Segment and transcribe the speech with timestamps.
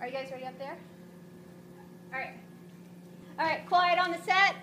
[0.00, 0.78] Are you guys ready up there?
[2.12, 2.34] All right.
[3.38, 4.54] All right, quiet on the set.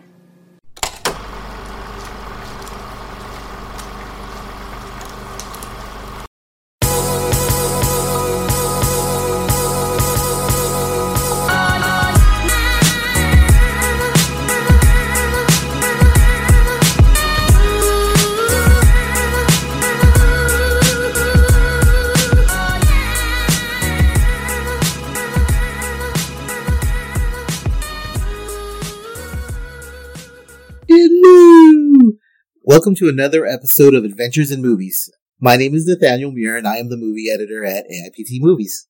[32.86, 35.12] Welcome to another episode of Adventures in Movies.
[35.42, 38.88] My name is Nathaniel Muir and I am the movie editor at AIPT Movies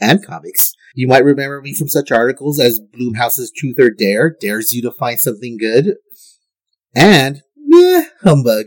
[0.00, 0.72] and Comics.
[0.92, 4.90] You might remember me from such articles as Blumhouse's Truth or Dare dares you to
[4.90, 5.94] find something good,
[6.96, 8.66] and meh, humbug.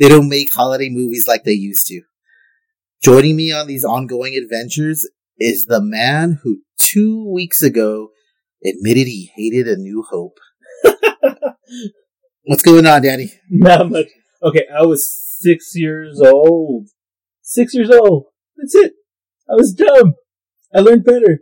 [0.00, 2.00] They don't make holiday movies like they used to.
[3.02, 5.06] Joining me on these ongoing adventures
[5.38, 8.08] is the man who two weeks ago
[8.64, 10.38] admitted he hated A New Hope.
[12.44, 13.32] What's going on, Daddy?
[13.50, 14.06] Not much.
[14.42, 15.08] Okay, I was
[15.40, 16.88] six years old.
[17.42, 18.26] Six years old.
[18.56, 18.92] That's it.
[19.48, 20.14] I was dumb.
[20.74, 21.40] I learned better.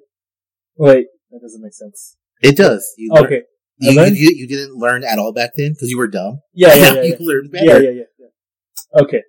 [0.77, 2.17] Wait, that doesn't make sense.
[2.41, 2.87] It does.
[2.97, 3.43] You learn- Okay.
[3.79, 6.41] You, learned- you, you didn't learn at all back then because you were dumb.
[6.53, 7.03] Yeah, yeah, yeah.
[7.03, 7.83] you Yeah, learned yeah, better.
[7.83, 9.03] yeah, yeah, yeah.
[9.03, 9.23] Okay.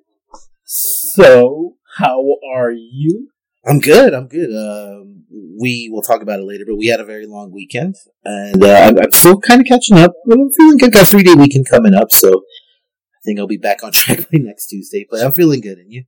[0.66, 2.24] So, how
[2.56, 3.30] are you?
[3.66, 4.14] I'm good.
[4.14, 4.50] I'm good.
[4.52, 5.24] Um,
[5.60, 8.74] we will talk about it later, but we had a very long weekend, and uh,
[8.74, 10.12] I'm, I'm still kind of catching up.
[10.26, 10.92] But I'm feeling good.
[10.92, 14.40] Got three day weekend coming up, so I think I'll be back on track by
[14.40, 15.08] next Tuesday.
[15.10, 16.04] But I'm feeling good, and you?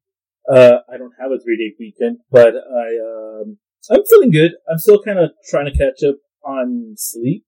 [0.51, 3.57] Uh, I don't have a three day weekend, but I, um,
[3.89, 4.51] I'm feeling good.
[4.69, 7.45] I'm still kind of trying to catch up on sleep,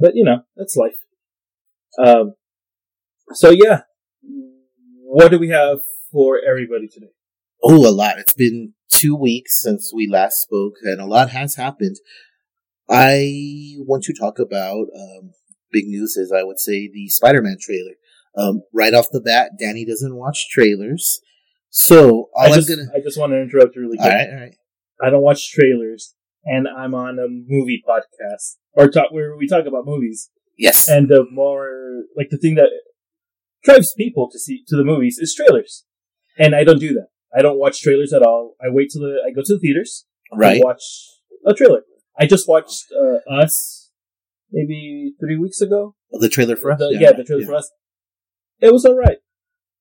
[0.00, 0.96] but you know, that's life.
[2.04, 2.34] Um,
[3.34, 3.82] so yeah,
[5.04, 5.78] what do we have
[6.10, 7.12] for everybody today?
[7.62, 8.18] Oh, a lot.
[8.18, 11.96] It's been two weeks since we last spoke, and a lot has happened.
[12.88, 15.32] I want to talk about um,
[15.70, 17.94] big news, as I would say, the Spider-Man trailer.
[18.36, 21.20] Um, right off the bat, Danny doesn't watch trailers,
[21.68, 22.88] so all I just, gonna.
[22.94, 24.10] I just want to interrupt you really quick.
[24.10, 24.54] right, all right.
[25.02, 29.66] I don't watch trailers, and I'm on a movie podcast or talk where we talk
[29.66, 30.30] about movies.
[30.56, 32.70] Yes, And the more like the thing that
[33.64, 35.84] drives people to see to the movies is trailers,
[36.38, 37.08] and I don't do that.
[37.34, 38.54] I don't watch trailers at all.
[38.60, 40.60] I wait till the, I go to the theaters right.
[40.62, 40.82] watch
[41.46, 41.82] a trailer.
[42.18, 43.90] I just watched uh, Us
[44.50, 45.94] maybe three weeks ago.
[46.10, 46.78] The trailer for us.
[46.78, 47.70] The- yeah, the trailer for Us.
[48.60, 49.18] It was all right.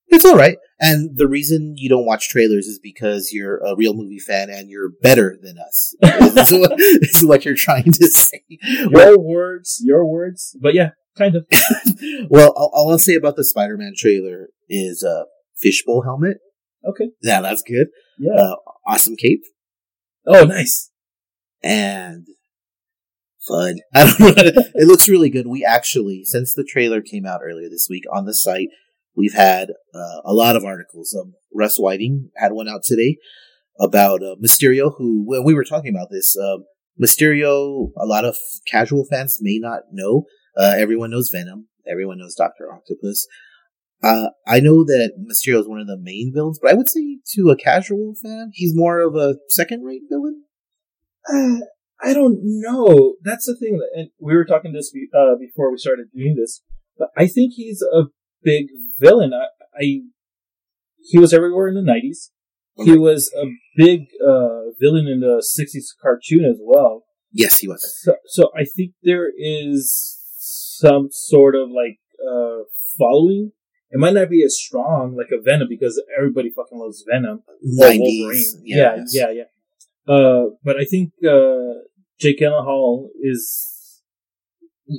[0.07, 0.57] It's all right.
[0.79, 4.69] And the reason you don't watch trailers is because you're a real movie fan and
[4.69, 5.95] you're better than us.
[6.01, 8.43] this, is what, this is what you're trying to say.
[8.49, 10.57] Your words, your words.
[10.61, 11.45] But yeah, kind of.
[12.29, 15.23] well, all, all I'll say about the Spider-Man trailer is uh,
[15.57, 16.39] fishbowl helmet.
[16.87, 17.09] Okay.
[17.21, 17.87] Yeah, that's good.
[18.19, 18.33] Yeah.
[18.33, 18.55] Uh,
[18.87, 19.43] awesome cape
[20.27, 20.91] Oh, nice.
[21.63, 22.25] and
[23.47, 23.77] fun.
[23.95, 24.33] I don't know.
[24.75, 25.47] it looks really good.
[25.47, 28.69] We actually, since the trailer came out earlier this week on the site,
[29.15, 31.15] we've had uh, a lot of articles.
[31.19, 33.17] Um, Russ Whiting had one out today
[33.79, 36.65] about uh, Mysterio, who when we were talking about this, um,
[37.01, 37.89] Mysterio.
[37.97, 38.37] A lot of
[38.67, 40.23] casual fans may not know.
[40.57, 41.67] Uh, everyone knows Venom.
[41.89, 43.25] Everyone knows Doctor Octopus.
[44.03, 47.19] Uh, I know that Mysterio is one of the main villains, but I would say
[47.35, 50.43] to a casual fan, he's more of a second-rate villain.
[51.31, 51.65] Uh,
[52.03, 53.15] I don't know.
[53.21, 53.77] That's the thing.
[53.77, 56.63] That, and we were talking this be, uh, before we started doing this,
[56.97, 58.05] but I think he's a
[58.43, 58.67] big
[58.99, 59.33] villain.
[59.33, 59.45] I,
[59.79, 60.01] I
[61.03, 62.31] he was everywhere in the nineties.
[62.77, 63.45] He was a
[63.75, 67.03] big uh, villain in the '60s cartoon as well.
[67.31, 67.85] Yes, he was.
[68.01, 72.63] So, so I think there is some sort of like uh,
[72.97, 73.51] following.
[73.91, 77.43] It might not be as strong like a Venom because everybody fucking loves Venom.
[77.47, 77.99] or Wolverine.
[77.99, 78.57] Nineties.
[78.63, 79.11] Yeah, yes.
[79.13, 80.13] yeah, yeah.
[80.13, 81.81] Uh, but I think uh,
[82.19, 84.01] Jake Gyllenhaal is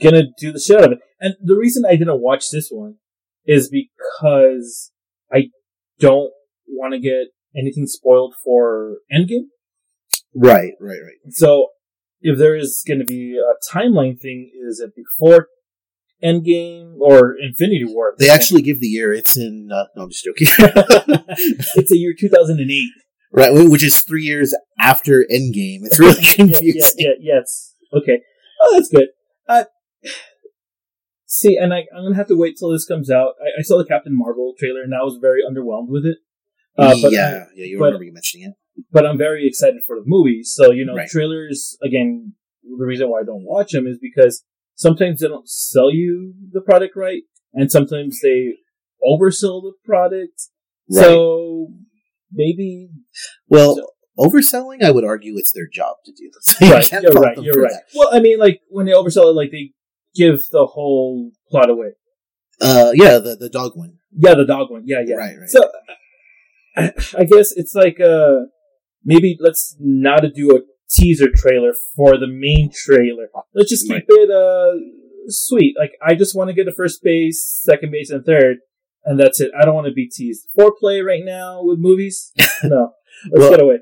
[0.03, 0.99] gonna do the shit out of it.
[1.21, 2.97] And the reason I didn't watch this one
[3.47, 4.93] is because
[5.33, 5.49] I
[5.99, 6.31] don't
[6.69, 9.47] want to get anything spoiled for Endgame.
[10.35, 11.33] Right, right, right.
[11.33, 11.69] So
[12.21, 15.49] if there is going to be a timeline thing, is it before
[16.25, 18.15] Endgame or Infinity War?
[18.19, 19.13] They actually give the year.
[19.13, 19.69] It's in.
[19.73, 20.49] Uh, no, I'm just joking.
[21.77, 22.89] it's a year 2008.
[23.33, 25.81] right, which is three years after Endgame.
[25.85, 26.93] It's really confusing.
[26.99, 27.75] yeah, yeah, yes.
[27.95, 28.21] Okay.
[28.61, 29.09] Oh, that's good.
[29.49, 29.65] Uh,
[31.27, 33.35] see, and I, I'm gonna have to wait till this comes out.
[33.41, 36.19] I, I saw the Captain Marvel trailer, and I was very underwhelmed with it.
[36.79, 38.55] Uh, but yeah, yeah, you but- remember you mentioning it.
[38.91, 40.43] but I'm very excited for the movie.
[40.45, 41.09] So you know, Right.
[41.09, 42.35] trailers again.
[42.65, 46.61] The reason why I don't watch them is because sometimes they don't sell you the
[46.61, 47.23] product right,
[47.53, 48.55] and sometimes they
[49.07, 50.49] oversell the product.
[50.91, 51.05] Right.
[51.05, 51.69] So
[52.33, 52.89] maybe
[53.49, 53.87] Well, So-
[54.19, 56.57] overselling, I would argue it's their job to do this.
[56.61, 57.73] You right, you're right, you're right.
[57.73, 57.85] that.
[57.95, 59.73] Well, I mean, like when they oversell it, like they
[60.15, 61.93] give the whole plot away.
[62.61, 63.99] Uh, yeah, the the dog one.
[64.13, 64.83] Yeah, the dog one.
[64.87, 65.15] Yeah, yeah.
[65.17, 65.49] Right, right.
[65.49, 65.61] So
[66.77, 68.41] I, I guess it's like uh
[69.05, 70.61] maybe let's not do a
[70.93, 73.29] teaser trailer for the main trailer.
[73.55, 74.79] Let's just keep it uh
[75.29, 75.75] sweet.
[75.79, 78.59] Like I just want to get to first base, second base, and third,
[79.05, 79.50] and that's it.
[79.59, 80.49] I don't want to be teased.
[80.59, 82.33] Foreplay right now with movies?
[82.65, 82.93] No.
[83.33, 83.79] Let's Well, get away.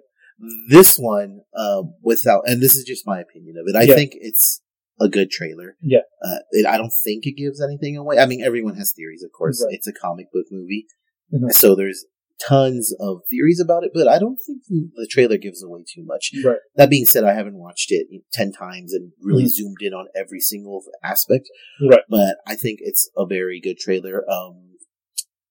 [0.71, 3.77] this one, um, without, and this is just my opinion of it.
[3.77, 3.95] I Yeah.
[3.95, 4.63] think it's
[4.99, 5.77] a good trailer.
[5.83, 6.01] Yeah.
[6.25, 8.19] Uh, it, I don't think it gives anything away.
[8.19, 9.63] I mean, everyone has theories, of course.
[9.65, 9.75] Right.
[9.75, 10.87] It's a comic book movie.
[11.33, 11.53] Mhm.
[11.53, 12.06] So there's
[12.49, 16.33] tons of theories about it, but I don't think the trailer gives away too much.
[16.45, 16.59] Right.
[16.77, 19.49] That being said, I haven't watched it 10 times and really Mhm.
[19.51, 21.49] zoomed in on every single aspect.
[21.89, 22.03] Right.
[22.09, 24.25] But I think it's a very good trailer.
[24.31, 24.77] Um,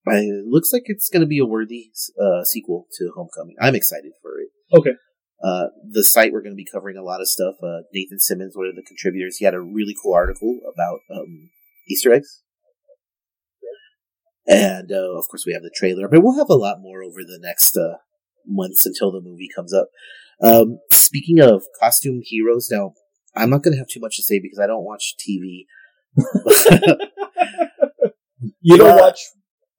[0.07, 3.55] it looks like it's going to be a worthy uh, sequel to Homecoming.
[3.61, 4.49] I'm excited for it.
[4.75, 4.93] Okay.
[5.43, 7.55] Uh, the site we're going to be covering a lot of stuff.
[7.63, 11.51] Uh, Nathan Simmons, one of the contributors, he had a really cool article about um,
[11.87, 12.41] Easter eggs.
[14.47, 17.19] And uh, of course, we have the trailer, but we'll have a lot more over
[17.23, 17.97] the next uh,
[18.47, 19.89] months until the movie comes up.
[20.41, 22.93] Um, speaking of costume heroes, now
[23.35, 25.65] I'm not going to have too much to say because I don't watch TV.
[28.61, 29.19] You don't Uh, watch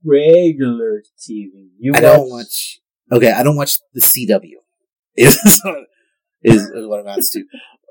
[0.04, 1.70] regular TV.
[1.78, 2.78] You I don't watch.
[3.12, 4.52] Okay, I don't watch the CW.
[5.16, 5.86] Is what-
[6.42, 7.40] is is what amounts to.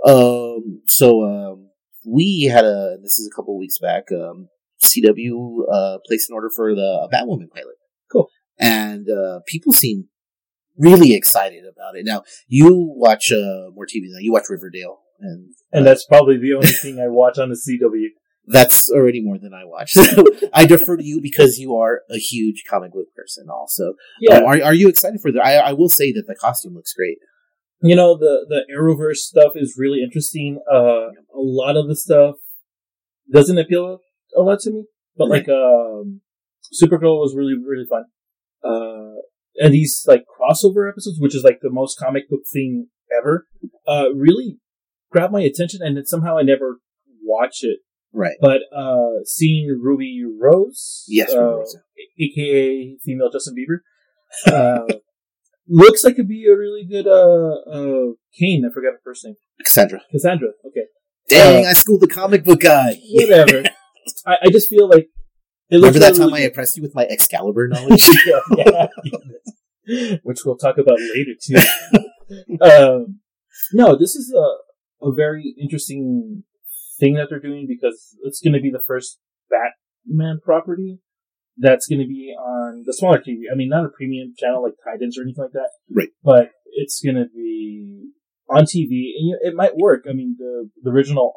[0.05, 1.69] Um, so um,
[2.07, 2.97] we had a.
[3.01, 4.05] This is a couple weeks back.
[4.11, 4.49] Um,
[4.83, 7.75] CW uh placed an order for the Batwoman pilot.
[8.11, 8.29] Cool.
[8.57, 10.05] And uh, people seem
[10.77, 12.05] really excited about it.
[12.05, 14.19] Now you watch uh more TV now.
[14.19, 18.07] You watch Riverdale, and And that's probably the only thing I watch on the CW.
[18.47, 19.93] that's already more than I watch.
[19.97, 20.23] So
[20.53, 23.47] I defer to you because you are a huge comic book person.
[23.49, 24.37] Also, Yeah.
[24.37, 25.45] Um, are are you excited for that?
[25.45, 27.17] I, I will say that the costume looks great.
[27.81, 30.59] you know the the Arrowverse stuff is really interesting.
[30.71, 31.11] Uh,
[31.41, 32.35] a lot of the stuff
[33.31, 33.99] doesn't appeal
[34.37, 34.85] a lot to me,
[35.17, 36.21] but like um,
[36.81, 38.05] Supergirl was really really fun.
[38.63, 39.21] Uh,
[39.55, 42.87] and these like crossover episodes, which is like the most comic book thing
[43.17, 43.47] ever,
[43.87, 44.57] uh, really
[45.11, 46.79] grabbed my attention, and then somehow I never
[47.23, 47.79] watch it.
[48.11, 48.37] Right.
[48.41, 51.77] But uh, seeing Ruby Rose, Yes, uh, Rose.
[52.19, 54.85] aka female Justin Bieber, uh,
[55.67, 58.65] looks like it'd be a really good uh uh Kane.
[58.69, 60.01] I forgot her first name, Cassandra.
[60.11, 60.49] Cassandra.
[60.65, 60.85] Okay,
[61.27, 62.99] Dang, Uh, I schooled the comic book guy.
[63.11, 63.63] whatever.
[64.25, 65.09] I, I just feel like
[65.69, 68.07] it looks Remember that time I impressed you with my Excalibur knowledge?
[68.25, 70.15] yeah, yeah.
[70.23, 71.57] which we'll talk about later too.
[72.61, 73.19] um,
[73.73, 76.43] no, this is a a very interesting
[76.99, 79.19] thing that they're doing because it's going to be the first
[79.49, 80.99] Batman property
[81.57, 83.43] that's going to be on the smaller TV.
[83.51, 86.09] I mean, not a premium channel like Titans or anything like that, Right.
[86.23, 88.09] But it's going to be
[88.49, 90.05] on TV, and it might work.
[90.09, 91.33] I mean, the the original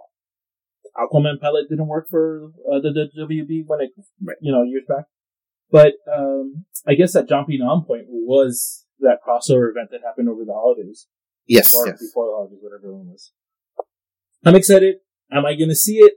[0.97, 3.91] Aquaman pilot didn't work for uh, the, the WB when it,
[4.41, 5.05] you know, years back.
[5.71, 10.45] But um, I guess that jumping on point was that crossover event that happened over
[10.45, 11.07] the holidays,
[11.47, 11.99] yes, or yes.
[11.99, 13.33] before the holidays, whatever one was.
[14.45, 14.97] I'm excited.
[15.33, 16.15] Am I going to see it?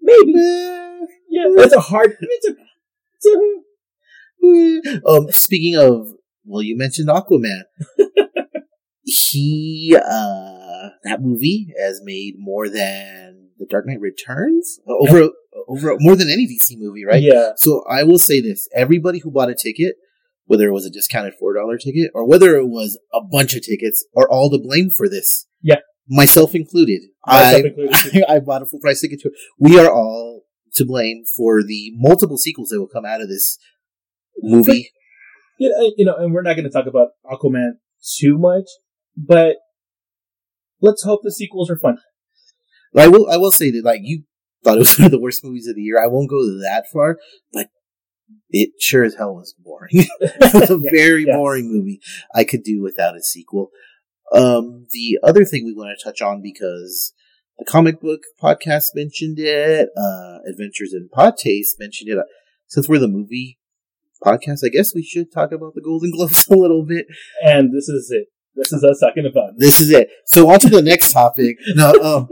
[0.00, 0.32] Maybe.
[0.34, 2.16] Eh, Yeah, it's a hard.
[2.20, 2.56] It's a.
[3.14, 3.60] It's a
[5.06, 6.12] um, speaking of,
[6.44, 7.62] well, you mentioned Aquaman.
[9.02, 15.28] he, uh, that movie has made more than The Dark Knight Returns over,
[15.68, 17.22] over more than any DC movie, right?
[17.22, 17.52] Yeah.
[17.56, 19.96] So I will say this: everybody who bought a ticket,
[20.46, 23.62] whether it was a discounted four dollar ticket or whether it was a bunch of
[23.62, 25.46] tickets, are all to blame for this.
[25.60, 25.76] Yeah.
[26.08, 27.02] myself included.
[27.26, 28.24] Myself I, included, too.
[28.28, 29.30] I bought a full price ticket to.
[29.58, 33.58] We are all to blame for the multiple sequels that will come out of this
[34.38, 34.90] movie.
[35.58, 37.72] Yeah, uh, you know, and we're not going to talk about Aquaman
[38.18, 38.64] too much,
[39.16, 39.56] but
[40.80, 41.98] let's hope the sequels are fun.
[42.96, 43.28] I will.
[43.30, 44.24] I will say that, like you
[44.64, 46.02] thought it was one of the worst movies of the year.
[46.02, 47.18] I won't go that far,
[47.52, 47.68] but
[48.50, 49.90] it sure as hell was boring.
[50.20, 51.36] it was a very yes.
[51.36, 52.00] boring movie.
[52.34, 53.70] I could do without a sequel.
[54.32, 57.12] Um, the other thing we want to touch on because
[57.58, 62.18] the comic book podcast mentioned it, uh, Adventures in Pod Taste mentioned it.
[62.68, 63.58] Since we're the movie
[64.24, 67.06] podcast, I guess we should talk about the Golden Globes a little bit.
[67.42, 68.28] And this is it.
[68.54, 69.54] This is us talking about.
[69.56, 70.08] This is it.
[70.26, 71.56] So on to the next topic.
[71.74, 72.28] No, um,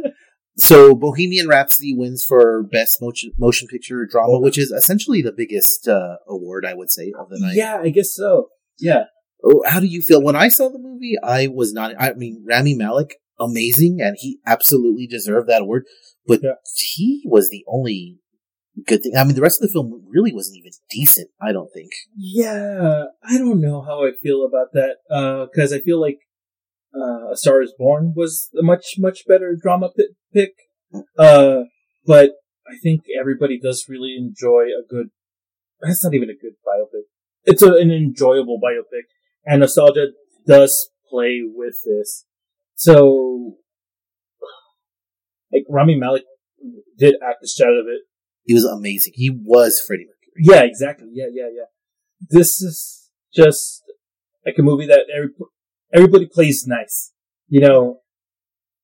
[0.59, 5.87] so Bohemian Rhapsody wins for best motion motion picture drama, which is essentially the biggest
[5.89, 7.55] uh, award I would say of the night.
[7.55, 8.49] Yeah, I guess so.
[8.79, 9.05] Yeah.
[9.45, 11.15] Oh, How do you feel when I saw the movie?
[11.23, 11.95] I was not.
[11.99, 15.85] I mean, Rami Malek, amazing, and he absolutely deserved that award.
[16.27, 16.55] But Yeah.
[16.77, 18.19] he was the only
[18.87, 19.13] good thing.
[19.17, 21.31] I mean, the rest of the film really wasn't even decent.
[21.41, 21.91] I don't think.
[22.17, 26.19] Yeah, I don't know how I feel about that, uh, cause I feel like
[26.95, 30.53] uh, A Star Is Born was a much much better drama pi- pick.
[31.19, 31.65] Uh,
[32.07, 32.33] but
[32.67, 35.09] I think everybody does really enjoy a good.
[35.81, 37.05] That's not even a good biopic.
[37.45, 39.05] It's a, an enjoyable biopic,
[39.45, 40.09] and nostalgia
[40.47, 42.25] does play with this.
[42.75, 43.57] So,
[45.53, 46.25] like Rami Malek
[46.99, 48.03] did act the shit out of it.
[48.45, 49.13] He was amazing.
[49.15, 50.57] He was Freddie Mercury.
[50.57, 51.09] Yeah, exactly.
[51.13, 51.65] Yeah, yeah, yeah.
[52.29, 53.83] This is just
[54.45, 55.31] like a movie that every,
[55.93, 57.13] everybody plays nice.
[57.49, 58.01] You know,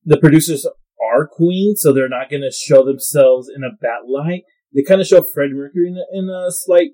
[0.04, 0.66] the producers
[1.02, 4.42] are Queen, so they're not going to show themselves in a bad light.
[4.75, 6.90] They kind of show Freddie Mercury in a, in a slight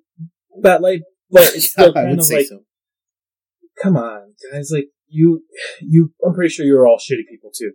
[0.61, 1.01] bad light,
[1.31, 2.65] but it's still I kind of like, so.
[3.83, 5.43] come on, guys, like you,
[5.81, 7.73] you, I'm pretty sure you're all shitty people too.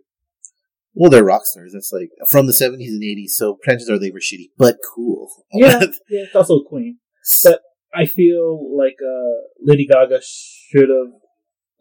[0.94, 1.72] Well, they're rock stars.
[1.74, 5.28] That's like from the 70s and 80s, so chances are they were shitty, but cool.
[5.52, 6.98] Yeah, yeah, it's also Queen.
[7.44, 7.60] But
[7.94, 11.12] I feel like uh, Lady Gaga should have.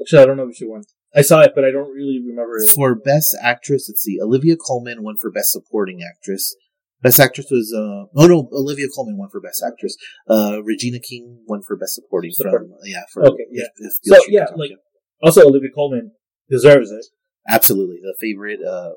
[0.02, 0.84] Actually, I don't know if she won.
[1.16, 2.72] I saw it, but I don't really remember it.
[2.76, 4.20] For Best Actress, let's see.
[4.22, 6.54] Olivia Colman won for Best Supporting Actress.
[7.02, 9.96] Best Actress was, uh, oh no, Olivia Colman won for Best Actress.
[10.30, 12.70] Uh, Regina King won for Best Supporting Supporting.
[12.70, 13.66] from, yeah, for, Okay, yeah.
[13.78, 14.72] if- if So yeah, like
[15.24, 16.12] also Olivia Colman
[16.50, 17.06] deserves it.
[17.48, 17.98] absolutely.
[18.02, 18.92] The favorite, uh,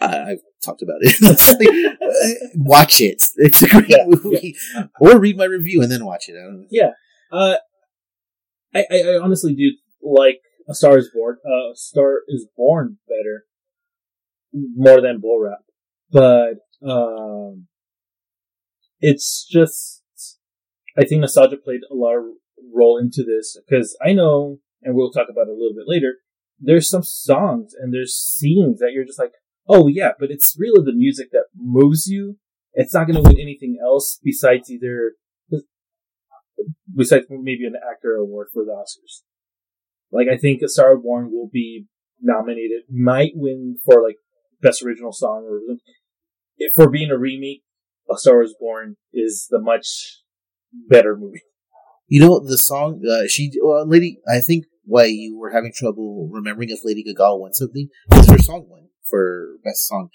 [0.00, 1.16] I, I've talked about it.
[2.06, 3.22] Uh, watch it.
[3.36, 4.54] It's a great Yeah, movie.
[5.00, 6.32] Or read my review and then watch it.
[6.32, 6.66] I don't know.
[6.70, 6.90] Yeah.
[7.32, 7.56] Uh,
[8.74, 9.72] I, I honestly do
[10.02, 11.36] like A Star Is Born.
[11.44, 13.44] Uh, A Star Is Born better,
[14.52, 15.64] more than Bull Rap,
[16.10, 17.66] but um,
[19.00, 20.02] it's just
[20.98, 22.24] I think nostalgia played a lot of
[22.74, 26.16] role into this because I know, and we'll talk about it a little bit later.
[26.58, 29.32] There's some songs and there's scenes that you're just like,
[29.68, 32.38] oh yeah, but it's really the music that moves you.
[32.72, 35.12] It's not going to win anything else besides either
[36.94, 39.22] besides maybe an actor award for the Oscars.
[40.16, 41.86] Like I think A Star Born will be
[42.22, 44.16] nominated, might win for like
[44.62, 45.60] best original song or
[46.56, 47.62] if for being a remake.
[48.10, 50.22] A Star is Born is the much
[50.88, 51.42] better movie.
[52.08, 56.30] You know, the song, uh, she, well, Lady, I think why you were having trouble
[56.32, 60.08] remembering if Lady Gaga won something is her song won for best song.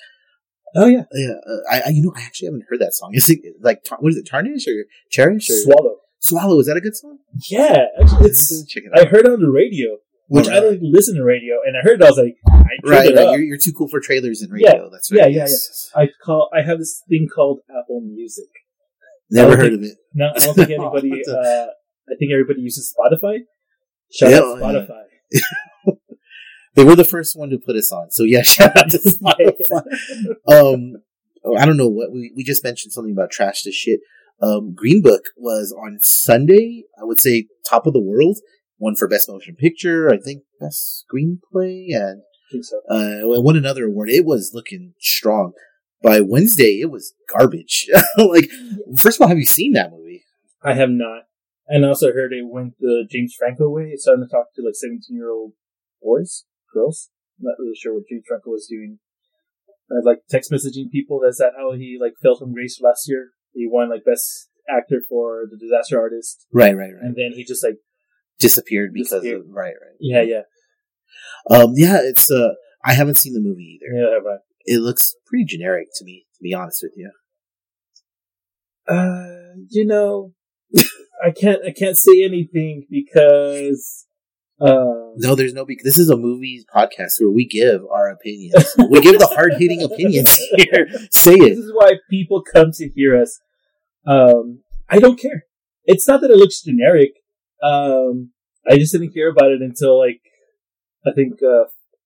[0.74, 3.12] Oh yeah, Yeah, uh, I, I, you know, I actually haven't heard that song.
[3.14, 5.98] Is it like, tar- what is it, Tarnish or Cherish or Swallow.
[6.22, 6.60] Swallow?
[6.60, 7.18] Is that a good song?
[7.50, 8.52] Yeah, actually, it's.
[8.52, 9.98] I gotta check it I heard it on the radio,
[10.28, 12.06] which I don't even listen to radio, and I heard it.
[12.06, 13.32] I was like, I Right, right.
[13.32, 14.90] You're, you're too cool for trailers and radio.
[14.92, 15.22] That's right.
[15.22, 15.92] Yeah, yeah, yes.
[15.96, 16.50] I call.
[16.54, 18.46] I have this thing called Apple Music.
[19.30, 19.98] Never heard don't of it.
[20.14, 21.12] No, I don't think anybody.
[21.28, 21.68] Uh,
[22.10, 23.40] I think everybody uses Spotify.
[24.12, 24.66] Shout Yeah, out yeah.
[24.66, 25.04] Spotify.
[26.76, 28.12] They were the first one to put us on.
[28.12, 29.84] So yeah, shout out to Spotify.
[30.48, 30.94] um,
[31.44, 34.00] oh, I don't know what we, we just mentioned something about trash to shit.
[34.42, 36.86] Um, Green Book was on Sunday.
[37.00, 38.40] I would say top of the world.
[38.78, 40.10] One for best motion picture.
[40.10, 42.78] I think best screenplay and, I think so.
[42.90, 44.10] uh, won another award.
[44.10, 45.54] It was looking strong.
[46.04, 47.88] By Wednesday, it was garbage.
[48.18, 48.50] like,
[48.98, 50.24] first of all, have you seen that movie?
[50.64, 51.24] I have not.
[51.68, 53.92] And I also heard it went the James Franco way.
[53.94, 55.54] It's starting to talk to like 17 year old
[56.02, 57.10] boys, girls.
[57.40, 58.98] I'm not really sure what James Franco was doing.
[59.90, 61.22] Uh, like text messaging people.
[61.24, 63.30] Is that how he like fell from grace last year?
[63.54, 66.46] He won like best actor for the disaster artist.
[66.54, 67.04] Right, right, right.
[67.04, 67.78] And then he just like,
[68.40, 69.42] Disappeared because Disappeared.
[69.42, 69.96] of, right, right.
[70.00, 70.42] yeah, yeah,
[71.50, 72.54] Um, yeah, it's, uh,
[72.84, 73.94] I haven't seen the movie either.
[73.96, 74.40] yeah, right.
[74.66, 77.12] It looks pretty generic to me, to be honest with you.
[78.88, 80.34] Uh, you know,
[81.24, 84.08] I can't, I can't say anything because,
[84.62, 85.66] uh, No, there's no.
[85.84, 88.76] This is a movie podcast where we give our opinions.
[88.90, 90.88] we give the hard hitting opinions here.
[91.12, 91.56] Say it.
[91.56, 93.40] this is why people come to hear us.
[94.06, 95.46] Um, I don't care.
[95.86, 97.12] It's not that it looks generic.
[97.64, 98.32] Um,
[98.70, 100.22] I just didn't hear about it until like,
[101.06, 101.66] I think, uh,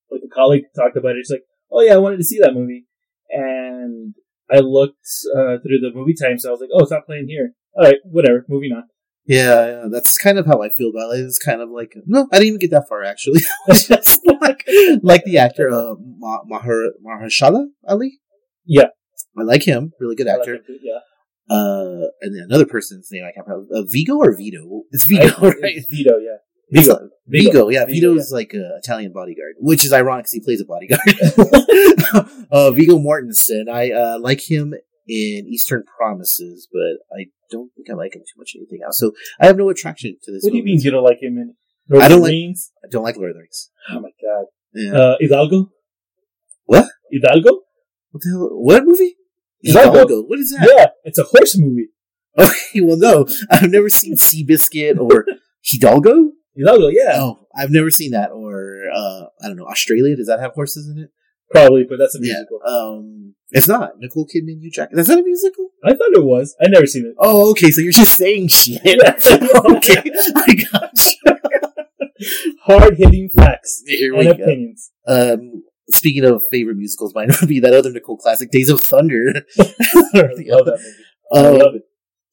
[0.10, 1.24] like a colleague talked about it.
[1.26, 2.86] She's like, oh yeah, I wanted to see that movie.
[3.30, 4.16] And
[4.50, 7.28] I looked, uh, through the movie time, so I was like, oh, it's not playing
[7.28, 7.54] here.
[7.76, 8.84] Alright, whatever, moving on.
[9.28, 11.22] Yeah, yeah, that's kind of how I feel about it.
[11.22, 13.42] It's kind of like no, I didn't even get that far actually.
[13.70, 14.64] Just like
[15.02, 18.20] like the actor uh, Ma- Mahar Mahershala Ali.
[18.66, 18.88] Yeah.
[19.38, 19.94] I like him.
[20.00, 20.58] Really good like actor.
[20.60, 21.00] too, yeah.
[21.50, 23.74] Uh, and then another person's name I can't remember.
[23.74, 24.84] Uh, Viggo or Vito?
[24.92, 25.76] It's Viggo, I- right?
[25.78, 26.38] it's Vito, yeah.
[26.72, 26.94] Viggo.
[26.94, 27.86] like- Viggo, yeah.
[27.86, 31.02] Viggo, Vito's like a Italian bodyguard, which is ironic because he plays a bodyguard.
[32.52, 34.74] uh, Viggo Mortensen, I uh, like him
[35.08, 39.00] in Eastern Promises, but I don't think I like him too much in anything else.
[39.00, 40.44] So I have no attraction to this.
[40.44, 40.74] What do you movie.
[40.76, 41.54] mean you don't like him in
[41.90, 42.72] Lord I of the don't like- Rings?
[42.84, 43.70] I don't like Lord of the Rings.
[43.92, 44.46] Oh my god.
[44.74, 44.92] Yeah.
[44.94, 45.70] Uh, Hidalgo?
[46.66, 46.88] What?
[47.12, 47.62] Hidalgo?
[48.12, 48.50] what the hell?
[48.52, 49.16] What movie?
[49.62, 49.92] Hidalgo.
[49.92, 50.22] Hidalgo.
[50.24, 50.70] What is that?
[50.76, 51.90] Yeah, it's a horse movie.
[52.38, 55.26] Okay, well, no, I've never seen Seabiscuit or
[55.64, 56.32] Hidalgo.
[56.56, 57.14] Hidalgo, yeah.
[57.16, 60.16] Oh, I've never seen that, or uh, I don't know, Australia.
[60.16, 61.10] Does that have horses in it?
[61.52, 62.34] Probably, but that's a Yeah.
[62.34, 62.60] musical.
[62.66, 65.00] Um, it's not Nicole Kidman, Hugh Jackman.
[65.00, 65.70] Is that a musical?
[65.84, 66.56] I thought it was.
[66.62, 67.16] I never seen it.
[67.20, 67.70] Oh, okay.
[67.72, 68.82] So you're just saying shit.
[69.66, 71.36] Okay, I got you.
[72.64, 74.44] Hard hitting facts Here and we go.
[74.44, 74.92] opinions.
[75.08, 79.34] Um, speaking of favorite musicals, mine would be that other Nicole classic, Days of Thunder.
[79.60, 80.52] I love that movie.
[81.34, 81.84] I Um, love it.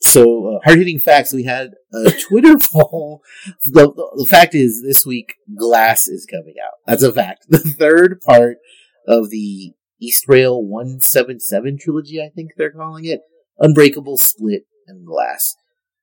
[0.01, 1.33] So, uh, hard hitting facts.
[1.33, 3.23] We had a Twitter poll.
[3.65, 6.73] The, the, the fact is, this week, Glass is coming out.
[6.87, 7.47] That's a fact.
[7.49, 8.59] The third part
[9.07, 13.21] of the Eastrail 177 trilogy, I think they're calling it.
[13.59, 15.55] Unbreakable, Split, and Glass.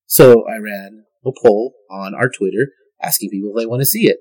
[0.06, 2.70] So, I ran a poll on our Twitter
[3.02, 4.18] asking people if they want to see it.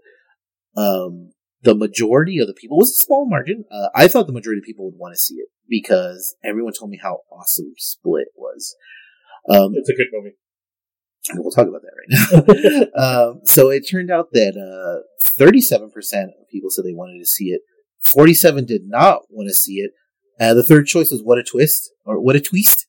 [0.77, 1.33] Um,
[1.63, 3.65] the majority of the people was a small margin.
[3.71, 6.91] Uh, I thought the majority of people would want to see it because everyone told
[6.91, 8.75] me how awesome Split was.
[9.51, 10.37] Um, It's a good movie.
[11.35, 13.31] we'll talk about that right now.
[13.31, 15.03] um, so it turned out that uh,
[15.39, 15.85] 37%
[16.25, 17.63] of people said they wanted to see it.
[18.05, 19.93] 47 did not want to see it.
[20.41, 22.87] Uh, the third choice was What a Twist, or What a Twist.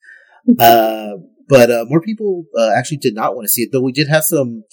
[0.59, 1.13] Uh,
[1.47, 4.07] but uh, more people uh, actually did not want to see it, though we did
[4.07, 4.63] have some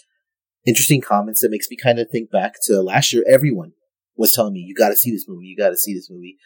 [0.67, 3.25] interesting comments that makes me kind of think back to last year.
[3.29, 3.73] Everyone
[4.17, 6.37] was telling me, you got to see this movie, you got to see this movie.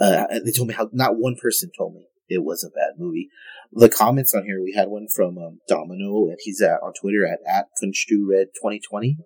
[0.00, 2.98] Uh, and they told me how not one person told me it was a bad
[2.98, 3.28] movie
[3.72, 7.26] the comments on here, we had one from um, Domino, and he's at, on Twitter
[7.26, 9.16] at, at KunstuRed2020.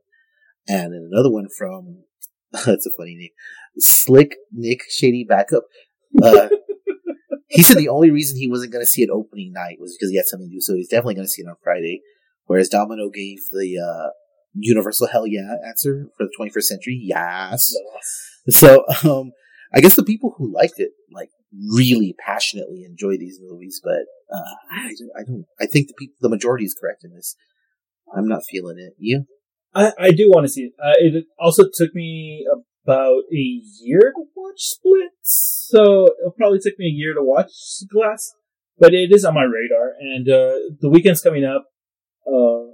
[0.68, 2.04] And then another one from,
[2.52, 3.30] that's a funny name,
[3.78, 5.64] Slick Nick Shady Backup.
[6.22, 6.48] Uh,
[7.48, 10.10] he said the only reason he wasn't going to see it opening night was because
[10.10, 12.00] he had something to do, so he's definitely going to see it on Friday.
[12.46, 14.10] Whereas Domino gave the uh,
[14.54, 17.00] universal hell yeah answer for the 21st century.
[17.02, 17.72] Yes.
[18.48, 19.32] So, um,
[19.74, 21.30] I guess the people who liked it, like,
[21.72, 24.04] really passionately enjoy these movies, but,
[24.36, 27.34] uh, I, don't- I don't, I think the people, the majority is correct in this.
[28.14, 28.92] I'm not feeling it.
[28.98, 29.24] You?
[29.74, 30.72] I, I do want to see it.
[30.78, 32.46] Uh, it also took me
[32.84, 37.50] about a year to watch Split, so it'll probably take me a year to watch
[37.90, 38.34] Glass.
[38.78, 41.66] But it is on my radar, and uh, the weekend's coming up.
[42.26, 42.72] Uh,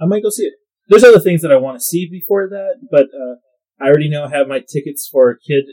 [0.00, 0.54] I might go see it.
[0.88, 3.36] There's other things that I want to see before that, but uh,
[3.80, 5.64] I already know I have my tickets for Kid,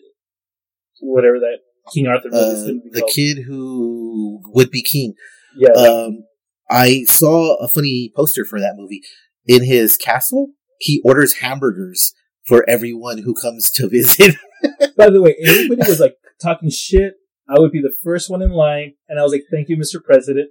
[1.02, 1.58] whatever that
[1.94, 3.12] King Arthur movie is Uh, going to be the called.
[3.14, 5.14] kid who would be king.
[5.58, 6.24] Yeah, Um,
[6.70, 9.02] I saw a funny poster for that movie.
[9.48, 12.14] In his castle, he orders hamburgers
[12.50, 14.36] for everyone who comes to visit.
[14.98, 17.14] By the way, everybody was like talking shit.
[17.48, 20.04] I would be the first one in line, and I was like, "Thank you, Mr.
[20.04, 20.50] President.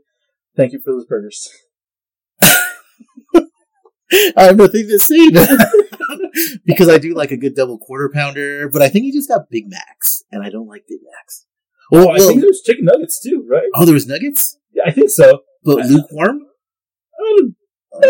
[0.57, 1.49] Thank you for those burgers."
[2.43, 5.31] I have nothing to say
[6.65, 9.51] because I do like a good double quarter pounder, but I think he just got
[9.51, 11.45] Big Macs, and I don't like Big Macs.
[11.91, 13.69] Well, Oh, I well- think there's chicken nuggets too, right?
[13.75, 15.41] oh, there was nuggets, Yeah, I think so.
[15.63, 16.41] but lukewarm.
[17.21, 17.57] Um,
[17.93, 18.01] Uh,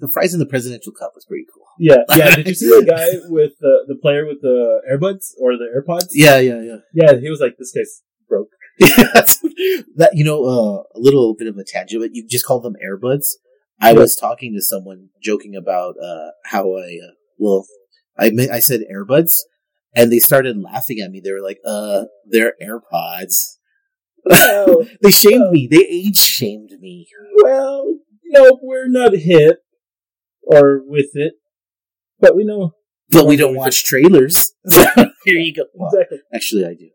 [0.00, 1.65] the fries in the presidential cup was pretty cool.
[1.78, 2.34] Yeah, yeah.
[2.36, 6.08] Did you see the guy with the the player with the earbuds or the AirPods?
[6.12, 6.76] Yeah, yeah, yeah.
[6.94, 7.16] yeah.
[7.18, 8.48] He was like, "This guy's broke."
[9.96, 12.74] That you know, uh, a little bit of a tangent, but you just call them
[12.84, 13.24] earbuds.
[13.80, 13.98] I Yeah.
[14.00, 17.66] was talking to someone joking about uh, how I uh, well,
[18.18, 19.38] I I said earbuds,
[19.94, 21.20] and they started laughing at me.
[21.24, 23.56] They were like, "Uh, they're AirPods."
[24.24, 25.52] Well, They shamed Oh.
[25.52, 25.68] me.
[25.70, 27.06] They age shamed me.
[27.42, 29.60] well, no, we're not hip
[30.42, 31.34] or with it,
[32.20, 32.72] but we know
[33.10, 34.52] But we don't watch trailers.
[35.24, 35.64] Here you go.
[35.74, 36.18] Well, exactly.
[36.34, 36.90] actually, I do.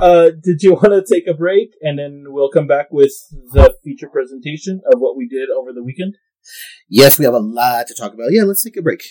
[0.00, 3.12] uh, did you want to take a break and then we'll come back with
[3.52, 6.16] the feature presentation of what we did over the weekend?
[6.88, 8.28] Yes, we have a lot to talk about.
[8.30, 9.02] Yeah, let's take a break.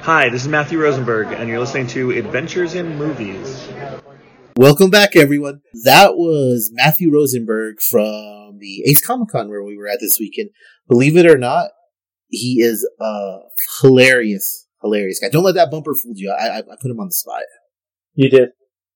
[0.00, 3.68] Hi, this is Matthew Rosenberg, and you're listening to Adventures in Movies.
[4.56, 5.60] Welcome back, everyone.
[5.84, 10.50] That was Matthew Rosenberg from the Ace Comic Con where we were at this weekend.
[10.88, 11.70] Believe it or not,
[12.32, 13.38] he is a
[13.82, 15.28] hilarious, hilarious guy.
[15.28, 16.30] Don't let that bumper fool you.
[16.30, 17.42] I, I, I put him on the spot.
[18.14, 18.48] You did.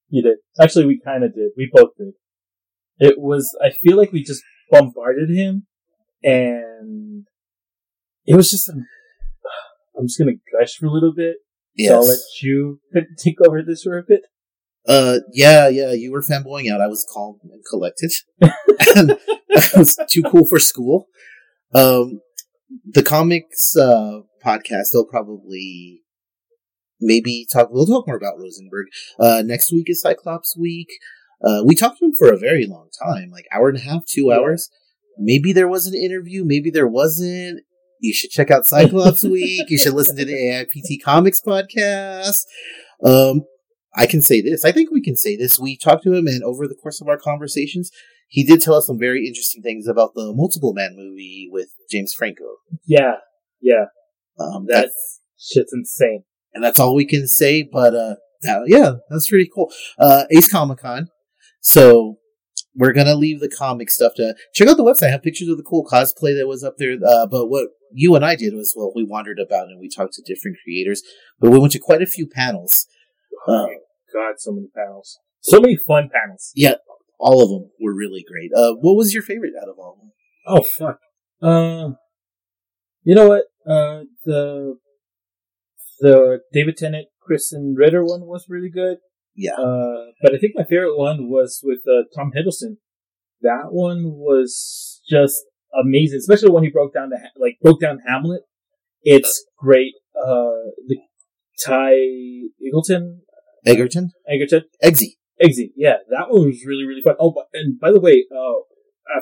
[0.08, 0.38] You did.
[0.60, 1.50] Actually, we kind of did.
[1.56, 2.14] We both did.
[2.98, 5.66] It was, I feel like we just bombarded him
[6.24, 7.26] and
[8.24, 8.86] it was just, um,
[9.98, 11.36] I'm just going to gush for a little bit.
[11.78, 12.80] So I'll let you
[13.22, 14.22] take over this for a bit.
[14.88, 16.80] Uh, yeah, yeah, you were fanboying out.
[16.80, 18.12] I was calm and collected.
[18.40, 19.18] and
[19.54, 21.08] I was too cool for school.
[21.74, 22.20] Um,
[22.84, 26.02] the comics, uh, podcast, they'll probably
[27.00, 28.86] maybe talk, we'll talk more about Rosenberg.
[29.18, 30.88] Uh, next week is Cyclops week.
[31.44, 34.06] Uh, we talked to him for a very long time, like hour and a half,
[34.06, 34.70] two hours.
[35.18, 37.60] Maybe there was an interview, maybe there wasn't.
[38.00, 39.70] You should check out Cyclops week.
[39.70, 42.40] You should listen to the AIPT Comics podcast.
[43.02, 43.42] Um,
[43.96, 44.64] I can say this.
[44.64, 45.58] I think we can say this.
[45.58, 47.90] We talked to him, and over the course of our conversations,
[48.28, 52.12] he did tell us some very interesting things about the Multiple Man movie with James
[52.12, 52.44] Franco.
[52.86, 53.14] Yeah.
[53.62, 53.86] Yeah,
[54.38, 54.90] Um, that
[55.38, 56.24] shit's insane.
[56.54, 57.62] and that's all we can say.
[57.62, 59.72] But uh, that, yeah, that's pretty cool.
[59.98, 61.08] Uh, Ace Comic Con.
[61.60, 62.18] So
[62.74, 65.08] we're gonna leave the comic stuff to check out the website.
[65.08, 66.92] I have pictures of the cool cosplay that was up there.
[67.04, 70.12] Uh, but what you and I did was well, we wandered about and we talked
[70.14, 71.02] to different creators.
[71.40, 72.86] But we went to quite a few panels.
[73.48, 73.74] Oh Uh, my
[74.12, 76.52] god, so many panels, so many fun panels.
[76.54, 76.74] yeah,
[77.18, 78.50] all of them were really great.
[78.54, 80.12] Uh, what was your favorite out of all of them?
[80.46, 81.00] Oh fuck.
[81.42, 81.94] Uh,
[83.02, 83.44] you know what?
[83.66, 84.78] Uh, the
[86.00, 88.98] the David Tennant, Krysten Ritter one was really good.
[89.34, 92.76] Yeah, Uh, but I think my favorite one was with uh, Tom Hiddleston.
[93.42, 95.44] That one was just
[95.78, 98.42] amazing, especially when he broke down the Ha- like broke down Hamlet.
[99.02, 99.92] It's great.
[100.18, 100.96] Uh, the
[101.64, 101.92] Ty
[102.64, 103.18] Eagleton,
[103.66, 105.16] Egerton, Egerton, Eggsy.
[105.42, 105.70] Eggsy.
[105.76, 107.14] Yeah, that one was really really fun.
[107.20, 109.20] Oh, but, and by the way, uh,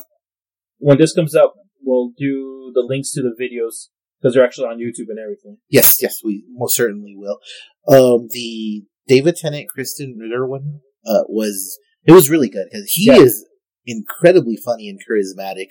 [0.79, 3.89] when this comes out, we'll do the links to the videos
[4.21, 5.59] because they're actually on YouTube and everything.
[5.69, 7.39] Yes, yes, we most certainly will.
[7.89, 13.07] Um, the David Tennant, Krysten Ritter one uh, was it was really good because he
[13.07, 13.17] Yeah.
[13.21, 13.47] is
[13.87, 15.69] incredibly funny and charismatic,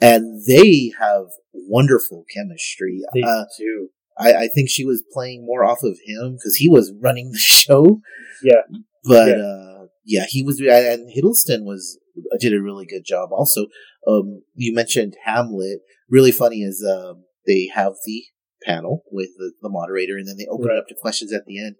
[0.00, 3.00] and they have wonderful chemistry.
[3.14, 3.88] They Uh, do.
[4.18, 7.38] I, I think she was playing more off of him because he was running the
[7.62, 8.00] show.
[8.42, 8.62] Yeah.
[9.06, 9.34] But Yeah.
[9.34, 11.98] uh, yeah, he was, and Hiddleston was
[12.40, 13.30] did a really good job.
[13.32, 13.66] Also,
[14.06, 15.80] um, you mentioned Hamlet.
[16.08, 18.22] Really funny is um, they have the
[18.62, 20.76] panel with the, the moderator, and then they open Right.
[20.76, 21.76] it up to questions at the end.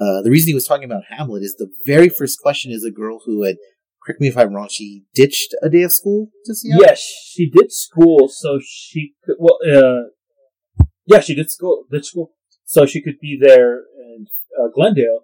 [0.00, 2.90] Uh, the reason he was talking about Hamlet is the very first question is a
[2.90, 3.56] girl who had,
[4.04, 6.70] correct me if I'm wrong, she ditched a day of school to see.
[6.78, 9.36] Yes, she did school so she could.
[9.38, 10.08] Well, uh,
[11.06, 11.84] yeah, she did school.
[11.90, 12.32] Did school
[12.64, 14.26] so she could be there in
[14.58, 15.20] uh, Glendale,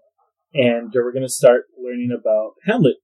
[0.54, 2.96] and we're going to start learning about Hamlet.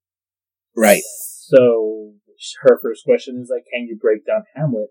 [0.76, 1.02] Right.
[1.04, 2.14] So
[2.62, 4.88] her first question is like, "Can you break down Hamlet?"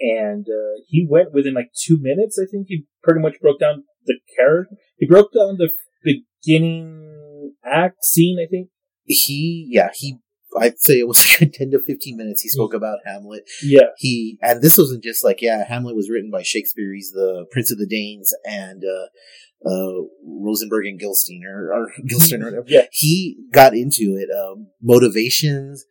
[0.00, 2.38] And uh, he went within like two minutes.
[2.40, 4.76] I think he pretty much broke down the character.
[4.96, 5.70] He broke down the
[6.04, 8.38] beginning act scene.
[8.40, 8.68] I think.
[9.10, 10.18] He, yeah, he,
[10.58, 13.44] I'd say it was like 10 to 15 minutes he spoke about Hamlet.
[13.62, 13.88] Yeah.
[13.98, 17.70] he and this wasn't just like yeah hamlet was written by shakespeare he's the prince
[17.70, 22.86] of the danes and uh uh rosenberg and gilstein or, or gilstein or whatever Yeah.
[22.92, 25.84] he got into it um motivations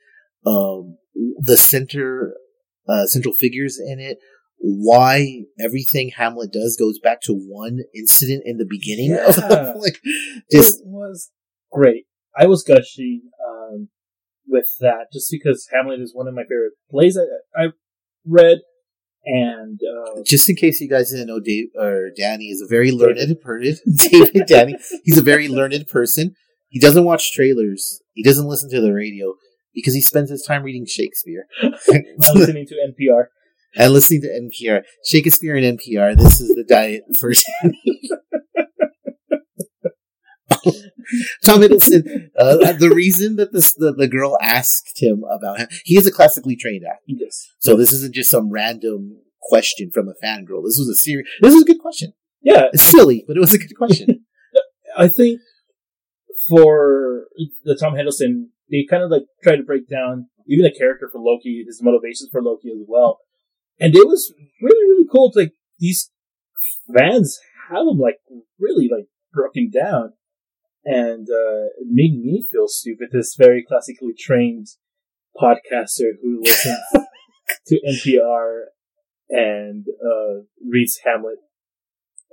[0.46, 0.98] um
[1.40, 2.36] the center
[2.88, 4.18] uh central figures in it
[4.60, 9.74] why everything hamlet does goes back to one incident in the beginning of Yeah.
[9.78, 10.00] like
[10.52, 11.30] just it was
[11.72, 12.06] great.
[12.40, 13.24] I was gushing
[14.48, 17.68] with that just because Hamlet is one of my favorite plays I, I
[18.26, 18.60] read,
[19.26, 22.92] and uh, just in case you guys didn't know, Dave or Danny is a very
[22.92, 23.96] learned person.
[24.12, 26.34] David Danny, he's a very learned person.
[26.70, 28.02] He doesn't watch trailers.
[28.14, 29.34] He doesn't listen to the radio
[29.74, 31.46] because he spends his time reading Shakespeare
[32.34, 33.26] listening to NPR.
[33.76, 34.82] and listening to NPR.
[35.06, 36.18] Shakespeare and NPR.
[36.18, 37.32] This is the diet for
[37.62, 37.82] Danny.
[41.44, 42.30] Tom Hiddleston.
[42.38, 46.12] Uh, the reason that this the, the girl asked him about him, he is a
[46.12, 47.04] classically trained actor.
[47.08, 47.50] Yes.
[47.60, 50.64] So this isn't just some random question from a fangirl.
[50.64, 51.28] This was a serious.
[51.42, 52.14] This was a good question.
[52.42, 54.26] Yeah, It's silly, but it was a good question.
[54.98, 55.42] I think
[56.50, 57.26] for
[57.64, 61.20] the Tom Hiddleston, they kind of like try to break down even the character for
[61.20, 63.20] Loki, his motivations for Loki as well,
[63.80, 65.32] and it was really really cool.
[65.32, 66.12] to, Like these
[66.96, 67.40] fans
[67.70, 68.20] have him like
[68.60, 70.14] really like broken down,
[70.88, 73.10] and uh, it made me feel stupid.
[73.12, 74.68] This very classically trained
[75.36, 76.80] podcaster who listens
[77.68, 78.62] to NPR
[79.30, 81.40] and uh, reads Hamlet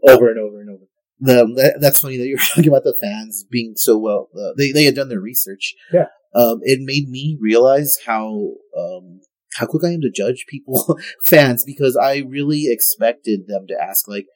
[0.09, 0.85] over and over and over.
[1.19, 4.29] the that's funny that you're talking about the fans being so well.
[4.37, 5.75] Uh, they they had done their research.
[5.93, 6.07] Yeah.
[6.35, 9.21] Um, it made me realize how um
[9.57, 14.07] how quick I am to judge people fans because I really expected them to ask
[14.07, 14.27] like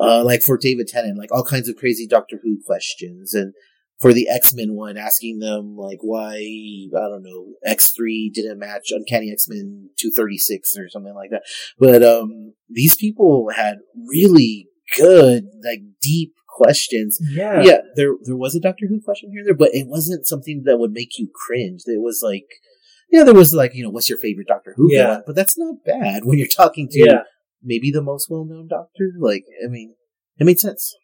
[0.00, 3.54] uh like for David Tennant like all kinds of crazy Doctor Who questions and
[4.00, 8.58] for the X Men one asking them like why I don't know X three didn't
[8.58, 11.42] match Uncanny X Men two thirty six or something like that.
[11.78, 18.54] But um these people had really good like deep questions Yeah, yeah, there there was
[18.54, 21.28] a Doctor Who question here and there, but it wasn't something that would make you
[21.32, 21.82] cringe.
[21.86, 22.46] It was like,
[23.10, 25.20] yeah, there was like, you know, what's your favorite Doctor Who Yeah.
[25.24, 27.22] But that's not bad when you're talking to yeah.
[27.62, 29.12] Maybe the most well known Doctor.
[29.18, 29.94] Like, I mean,
[30.38, 30.94] it made sense.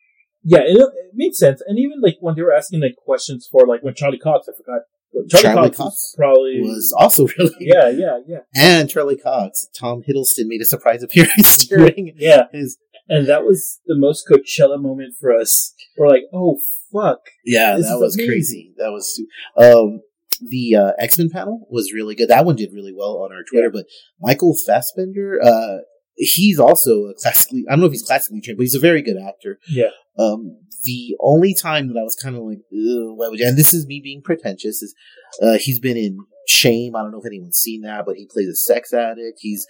[0.42, 1.62] Yeah, it, it made sense.
[1.66, 4.56] And even like when they were asking like questions for like when Charlie Cox, I
[4.56, 4.82] forgot.
[5.30, 10.02] Charlie, Charlie Cox, Cox probably was also really yeah, yeah, yeah, And Charlie Cox, Tom
[10.02, 12.44] Hiddleston made a surprise appearance during yeah.
[12.52, 12.78] his.
[13.08, 15.72] And that was the most Coachella moment for us.
[15.96, 16.58] We're like, oh
[16.92, 18.28] fuck, Yeah, that was amazing.
[18.28, 18.74] crazy.
[18.76, 19.22] That was
[19.56, 20.00] um
[20.40, 22.28] the uh, X Men panel was really good.
[22.28, 23.70] That one did really well on our Twitter.
[23.70, 23.86] But
[24.20, 25.78] Michael Fassbender, uh,
[26.16, 29.02] he's also a classically, I don't know if he's classically trained, but he's a very
[29.02, 29.58] good actor.
[29.68, 29.90] Yeah.
[30.18, 33.46] Um, the only time that I was kind of like, Ugh, why would you?
[33.48, 34.82] And this is me being pretentious.
[34.82, 34.94] Is
[35.42, 36.94] uh, he's been in Shame.
[36.94, 39.38] I don't know if anyone's seen that, but he plays a sex addict.
[39.40, 39.66] He's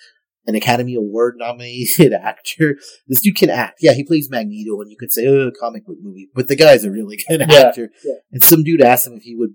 [0.47, 2.77] an Academy Award nominated actor.
[3.07, 3.79] This dude can act.
[3.81, 6.85] Yeah, he plays Magneto, and you could say, oh, comic book movie, but the guy's
[6.85, 7.91] a really good Yeah, actor.
[8.05, 8.15] yeah.
[8.33, 9.55] And some dude asked him if he would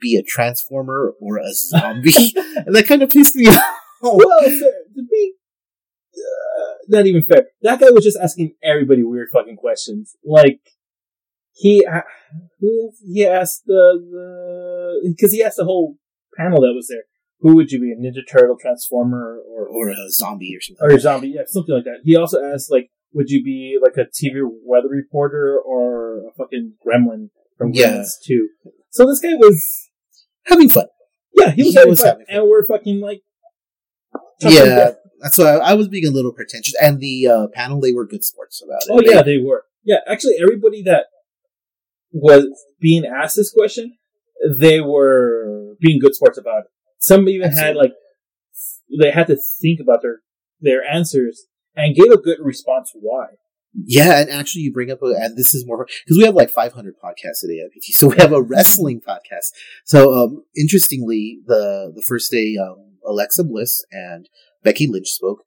[0.00, 3.62] be a transformer or a zombie, and that kind of pissed me off.
[4.00, 5.34] well, to be
[6.88, 7.48] not even fair.
[7.62, 10.16] That guy was just asking everybody weird fucking questions.
[10.24, 10.60] Like
[11.52, 11.86] he
[13.02, 15.96] he asked the because he asked the whole
[16.36, 17.02] panel that was there.
[17.42, 20.86] Who would you be, a Ninja Turtle, Transformer, or or a zombie or something.
[20.86, 21.28] or a zombie?
[21.28, 22.00] Yeah, something like that.
[22.04, 26.74] He also asked like, would you be like a TV weather reporter or a fucking
[26.86, 27.92] Gremlin from Yeah.
[27.92, 28.48] Gremlins Two?
[28.90, 29.88] So this guy was
[30.46, 30.86] Having fun.
[31.34, 32.36] yeah, he was, He having was fun, having fun.
[32.36, 33.22] and we're fucking like
[34.42, 34.90] Yeah,
[35.38, 36.74] why I, I was being a little pretentious.
[36.80, 38.88] And the uh, panel, they were good sports about it.
[38.90, 39.64] Oh yeah, they were.
[39.84, 41.06] Yeah, actually, everybody that
[42.12, 42.46] was
[42.80, 43.96] being asked this question,
[44.58, 46.70] they were being good sports about it.
[46.98, 47.92] Some even had like
[48.98, 50.20] they had to think about their
[50.60, 53.26] their answers and gave a good response why.
[53.72, 56.50] Yeah, and actually, you bring up, a, and this is more because we have like
[56.50, 59.52] 500 podcasts at PT, so we have a wrestling podcast.
[59.84, 64.28] So, um, interestingly, the the first day, um, Alexa Bliss and
[64.62, 65.42] Becky Lynch spoke,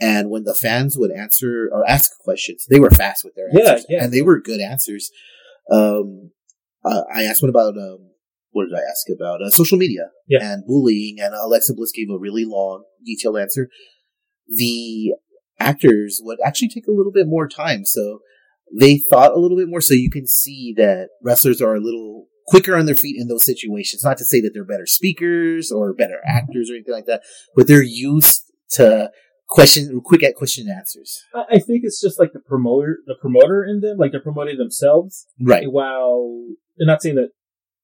[0.00, 3.72] and when the fans would answer or ask questions, they were fast with their Yeah,
[3.72, 4.04] answers, yeah.
[4.04, 5.10] and they were good answers.
[5.70, 6.30] Um,
[6.84, 8.10] uh, I asked one about um,
[8.50, 9.42] what did I ask about?
[9.42, 10.38] Uh, social media Yeah.
[10.42, 13.68] and bullying, and Alexa Bliss gave a really long, detailed answer.
[14.48, 15.14] The
[15.58, 17.84] actors would actually take a little bit more time.
[17.84, 18.20] So
[18.78, 19.80] they thought a little bit more.
[19.80, 23.44] So you can see that wrestlers are a little quicker on their feet in those
[23.44, 24.04] situations.
[24.04, 27.22] Not to say that they're better speakers or better actors or anything like that,
[27.56, 29.10] but they're used to
[29.48, 31.22] question, quick at question and answers.
[31.34, 35.26] I, think it's just like the promoter, the promoter in them, like they're promoting themselves.
[35.40, 35.70] Right.
[35.70, 36.46] While
[36.76, 37.30] they're not saying that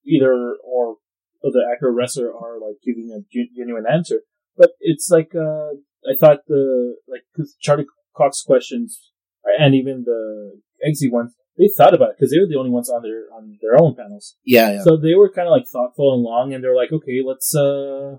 [0.06, 0.32] either
[0.64, 0.96] or
[1.42, 3.20] the actor or wrestler are like giving a
[3.56, 4.22] genuine answer,
[4.56, 5.74] but it's like uh,
[6.08, 9.10] I thought the like 'cause Charlie Cox questions
[9.58, 12.90] and even the Eggsy ones, they thought about it because they were the only ones
[12.90, 14.36] on their on their own panels.
[14.44, 14.72] Yeah.
[14.72, 14.82] yeah.
[14.82, 18.16] So they were kind of like thoughtful and long, and they're like, okay, let's uh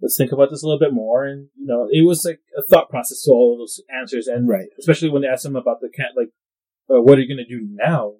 [0.00, 2.62] let's think about this a little bit more, and you know, it was like a
[2.62, 4.68] thought process to all of those answers, and right.
[4.78, 6.30] especially when they asked him about the cat, like,
[6.88, 8.14] uh, what are you going to do now?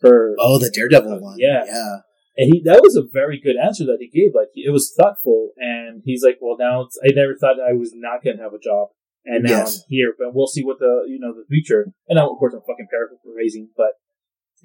[0.00, 1.36] For Oh, the Daredevil one.
[1.38, 1.64] Yeah.
[1.66, 1.96] Yeah.
[2.36, 4.32] and he that was a very good answer that he gave.
[4.34, 7.92] Like it was thoughtful, and he's like, well, now it's, I never thought I was
[7.94, 8.88] not going to have a job,
[9.24, 9.78] and now Yes.
[9.78, 11.92] I'm here, but we'll see what the you know the future.
[12.08, 13.92] And now, of course, I'm fucking paraphrasing, but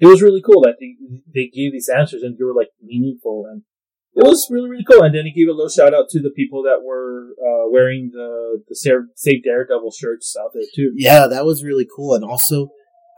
[0.00, 0.96] it was really cool that they
[1.32, 3.62] they gave these answers and they were like meaningful and.
[4.14, 5.02] It was really, really cool.
[5.02, 8.10] And then he gave a little shout out to the people that were uh, wearing
[8.12, 10.92] the the Save Daredevil shirts out there too.
[10.96, 12.14] Yeah, that was really cool.
[12.14, 12.68] And also,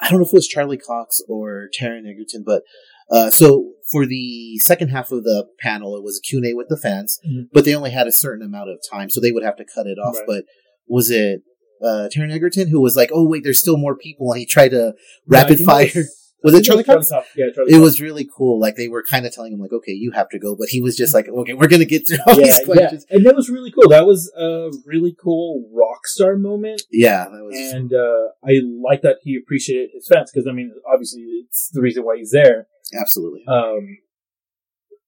[0.01, 2.63] I don't know if it was Charlie Cox or Taron Egerton, but
[3.11, 6.77] uh, so for the second half of the panel, it was a Q&A with the
[6.79, 7.49] fans, Mhm.
[7.53, 9.87] but they only had a certain amount of time, so they would have to cut
[9.87, 10.17] it off.
[10.17, 10.27] Right.
[10.27, 10.45] But
[10.89, 11.43] was it
[11.83, 14.69] uh, Taron Egerton who was like, "Oh wait, there's still more people," and he tried
[14.71, 14.95] to
[15.27, 16.05] rapid Yeah, think fire?
[16.45, 17.11] Was, it Charlie Cox?
[17.11, 17.81] Yeah, Charlie It Cox.
[17.81, 18.61] was really cool.
[18.61, 20.81] Like they were kind of telling him, like, "Okay, you have to go," but he
[20.81, 22.65] was just like, "Okay, we're gonna get through all yeah, these yeah.
[22.67, 23.89] questions." And that was really cool.
[23.89, 26.83] That was a really cool rock star moment.
[26.93, 27.73] Yeah, that was.
[27.73, 31.81] And uh, I like that he appreciated his fans because I mean, obviously, it's the
[31.81, 32.67] reason why he's there.
[33.01, 33.43] Absolutely.
[33.49, 33.99] Um,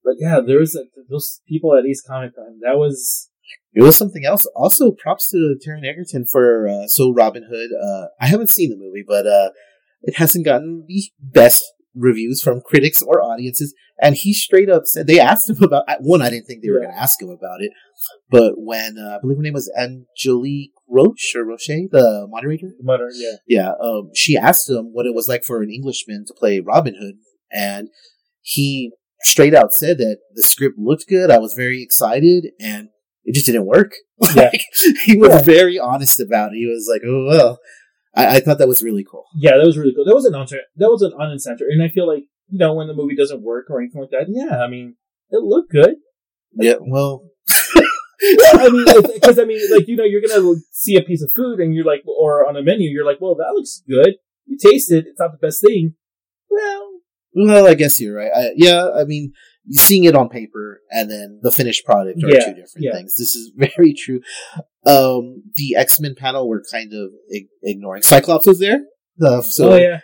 [0.02, 2.60] but yeah, there was a, those people at Ace Comic Con.
[2.62, 3.28] That was
[3.74, 4.46] It was something else.
[4.56, 7.70] Also, props to Taron Egerton for uh, So Robin Hood.
[7.72, 9.50] Uh, I haven't seen the movie, but uh,
[10.02, 11.62] it hasn't gotten the best
[11.94, 13.74] reviews from critics or audiences.
[14.00, 16.20] And he straight up said they asked him about one.
[16.20, 17.70] I didn't think they were going to ask him about it,
[18.30, 22.84] but when uh, I believe her name was Angelique Roche or Roche, the moderator, the
[22.84, 23.08] mother.
[23.14, 26.60] Yeah, yeah, um, she asked him what it was like for an Englishman to play
[26.60, 27.14] Robin Hood,
[27.50, 27.88] and
[28.42, 31.30] he straight out said that the script looked good.
[31.30, 32.88] I was very excited, and
[33.24, 33.92] it just didn't work.
[34.34, 34.50] Yeah.
[34.52, 34.62] Like,
[35.04, 35.42] he was Yeah.
[35.42, 36.56] very honest about it.
[36.56, 37.58] He was like, "Oh well."
[38.16, 39.26] I, I thought that was really cool.
[39.36, 40.04] yeah, that was really cool.
[40.04, 40.60] That was an answer.
[40.76, 41.66] That was an answer.
[41.68, 44.26] And I feel like you know when the movie doesn't work or anything like that.
[44.28, 44.96] Yeah, I mean,
[45.30, 45.96] it looked good.
[46.54, 51.22] Yeah, well, I mean, because I mean, like you know, you're gonna see a piece
[51.22, 54.14] of food and you're like, or on a menu, you're like, well, that looks good.
[54.46, 55.94] You taste it; it's not the best thing.
[56.48, 57.00] Well,
[57.34, 58.30] well, I guess you're right.
[58.34, 59.32] I, yeah, I mean,
[59.70, 62.92] seeing it on paper and then the finished product are Yeah, two different yeah.
[62.92, 63.16] things.
[63.16, 64.20] This is very true.
[64.86, 68.02] Um, the X Men panel were kind of ig- ignoring.
[68.02, 68.80] Cyclops was there,
[69.20, 70.00] uh, so oh yeah,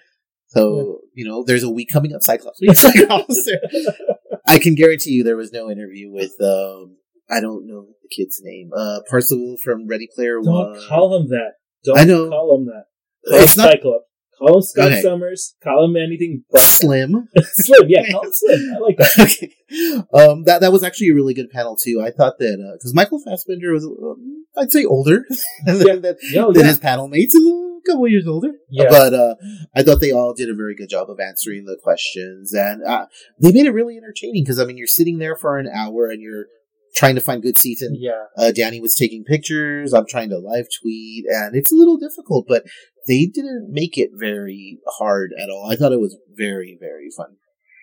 [0.49, 3.61] So, you know, there's a week coming up, Cyclops Cyclops there.
[4.47, 6.97] I can guarantee you there was no interview with, um,
[7.31, 11.29] I don't know the kid's name, uh, Parzival from Ready Player One don't call him
[11.29, 11.53] that.
[11.85, 12.29] Don't I know.
[12.29, 12.85] call him that.
[13.31, 14.05] Call It's not Cyclops.
[14.47, 15.03] Call him Scott Okay.
[15.03, 15.55] Summers.
[15.63, 17.29] Call him anything but slim.
[17.43, 17.89] Slim.
[17.89, 18.75] Yeah, call him Slim.
[18.75, 19.19] I like that.
[19.21, 19.55] okay.
[20.13, 22.03] Um, that that was actually a really good panel too.
[22.05, 25.25] I thought that because Michael Fassbender was, um, I'd say, older
[25.67, 25.97] than, Yeah.
[25.97, 26.69] than, Yo, than yeah.
[26.69, 28.53] his panel mates, a couple years older.
[28.69, 28.89] Yeah.
[28.91, 29.35] But uh,
[29.75, 33.07] I thought they all did a very good job of answering the questions, and uh,
[33.41, 34.45] they made it really entertaining.
[34.45, 36.47] Because I mean, you're sitting there for an hour and you're
[36.95, 38.25] trying to find good seats, and yeah.
[38.37, 39.93] uh, Danny was taking pictures.
[39.93, 42.65] I'm trying to live tweet, and it's a little difficult, but
[43.07, 45.69] they didn't make it very hard at all.
[45.71, 47.37] I thought it was very, very fun.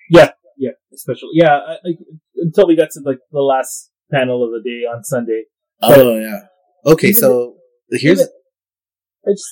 [0.09, 0.71] Yeah, Yeah.
[0.93, 1.57] especially yeah.
[1.57, 1.91] I, I,
[2.37, 5.43] until we got to like the last panel of the day on Sunday,
[5.81, 6.41] Oh yeah.
[6.85, 7.55] Okay, so
[7.91, 9.45] here's I just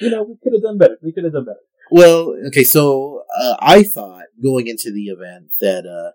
[0.00, 0.98] you know we could have done better.
[1.02, 1.60] We could have done better.
[1.90, 6.12] well, okay, so uh, I thought going into the event that uh,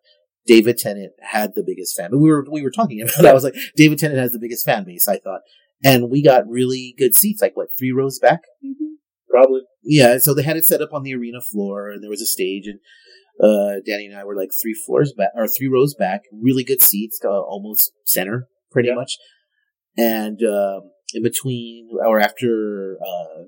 [0.48, 2.10] David Tennant had the biggest fan.
[2.12, 3.20] We were we were talking about.
[3.20, 3.26] it.
[3.26, 5.08] I was like, David Tennant has the biggest fan base.
[5.08, 5.42] I thought,
[5.84, 8.40] and we got really good seats, like what three rows back.
[9.30, 9.62] Probably.
[9.84, 12.26] Yeah, so they had it set up on the arena floor, and there was a
[12.26, 12.80] stage, and
[13.44, 16.22] uh, Danny and I were like three floors back or three rows back.
[16.34, 18.96] Really good seats, uh, almost center, pretty Yeah.
[18.96, 19.18] much.
[19.98, 23.44] And um, in between or after, uh,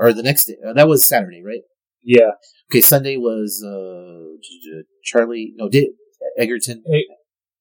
[0.00, 1.62] or the next day, uh, that was Saturday, right?
[2.02, 2.30] Yeah.
[2.70, 5.52] Okay, Sunday was uh, j- j- Charlie.
[5.56, 5.88] No, did
[6.38, 6.82] Egerton?
[6.86, 7.04] Hey,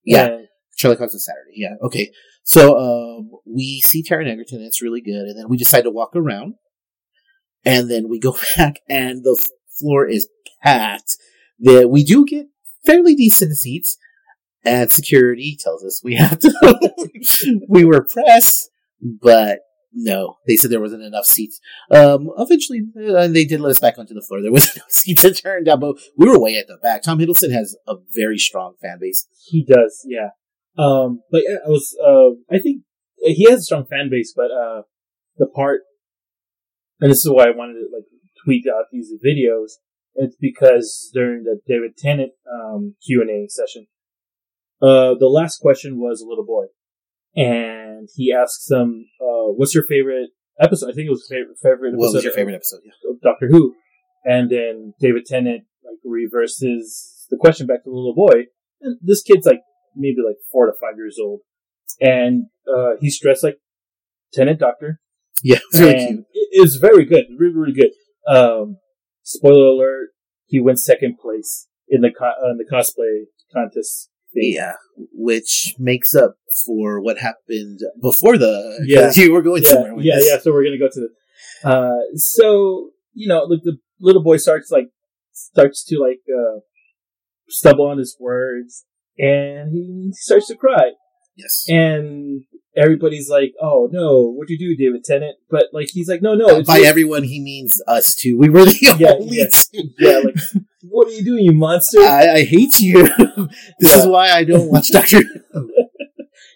[0.04, 0.48] Yeah, And-
[0.78, 1.54] Charlie Cox on Saturday.
[1.56, 1.74] Yeah.
[1.82, 2.12] Okay.
[2.44, 4.62] So um, we see Taron Egerton.
[4.62, 6.54] It's really good, and then we decide to walk around,
[7.66, 9.48] and then we go back, and the f-
[9.80, 10.30] floor is
[10.64, 11.18] packed.
[11.60, 12.46] That we do get
[12.86, 13.98] fairly decent seats,
[14.64, 16.96] and security tells us we have to.
[17.68, 18.70] we were pressed,
[19.02, 19.60] but
[20.00, 21.60] no, they said there wasn't enough seats.
[21.90, 24.44] Um, eventually, uh, they did let us back onto the floor.
[24.44, 25.24] There was no seats.
[25.24, 27.02] It turned out, but we were way at the back.
[27.02, 29.28] Tom Hiddleston has a very strong fan base.
[29.46, 30.30] He does, yeah.
[30.78, 32.84] Um, but yeah, I was, uh, I think
[33.18, 34.84] he has a strong fan base, but, uh,
[35.38, 35.82] the part,
[37.02, 38.06] and this is why I wanted to, like,
[38.46, 39.72] tweet out these videos,
[40.14, 43.88] it's because during the David Tennant, um, Q&A session,
[44.80, 46.66] uh, the last question was a little boy.
[47.38, 50.90] And he asks them, uh, what's your favorite episode?
[50.90, 52.80] I think it was favorite, favorite What was episode your favorite episode?
[52.84, 53.12] Yeah.
[53.12, 53.76] of Doctor Who.
[54.26, 58.48] And then David Tennant like reverses the question back to the little boy.
[58.82, 59.62] And this kid's like
[59.96, 61.42] maybe like four to five years old.
[62.02, 63.60] And uh he's dressed like
[64.34, 65.00] Tennant Doctor.
[65.44, 66.20] Yeah, it's really cute.
[66.34, 67.26] It, it was very good.
[67.38, 67.92] Really, really good.
[68.28, 68.78] Um
[69.24, 70.10] spoiler alert,
[70.48, 74.10] he went second place in the co- uh, in the cosplay contest.
[74.34, 74.74] Yeah,
[75.14, 78.84] which makes up for what happened before the.
[78.86, 79.12] Yeah.
[79.16, 80.30] you were going yeah, somewhere yeah, this.
[80.30, 80.40] yeah.
[80.40, 81.70] So we're gonna go to the.
[81.70, 84.90] Uh, so you know, like the little boy starts like
[85.34, 86.60] starts to like uh,
[87.50, 88.86] stumble on his words,
[89.18, 90.92] and he starts to cry,
[91.36, 91.66] Yes.
[91.68, 92.44] and
[92.78, 96.58] everybody's like, "Oh no, what'd you do, David Tennant?" But like he's like, "No, no,
[96.58, 98.38] it's by everyone, he means us too.
[98.38, 99.46] We were the Yeah, only yeah.
[99.52, 99.90] two.
[100.00, 100.36] yeah, like
[100.84, 103.08] what are you doing, you monster?" I, I hate you.
[103.80, 104.00] this Yeah.
[104.00, 105.20] is why I don't watch Doctor.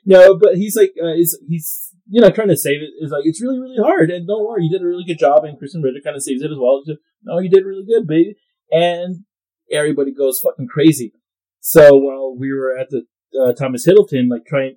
[0.06, 2.90] No, but he's like, uh, he's, he's, you know, trying to save it.
[3.02, 4.10] Is like, it's really, really hard.
[4.10, 5.44] And don't worry, you did a really good job.
[5.44, 6.82] And Krysten Ritter kind of saves it as well.
[6.86, 8.36] Just, no, you did really good, baby.
[8.72, 9.26] And
[9.72, 11.14] everybody goes fucking crazy.
[11.60, 13.04] So while we were at the,
[13.40, 14.76] uh, Thomas Hiddleston, like trying,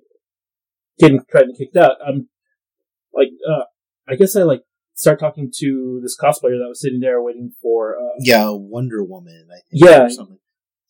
[0.99, 2.29] getting, trying to kicked out, I'm
[3.13, 3.63] like, uh,
[4.07, 7.97] I guess I like start talking to this cosplayer that was sitting there waiting for,
[7.97, 9.47] uh, yeah, Wonder Woman.
[9.51, 9.83] I think.
[9.83, 10.05] Yeah.
[10.05, 10.39] or something.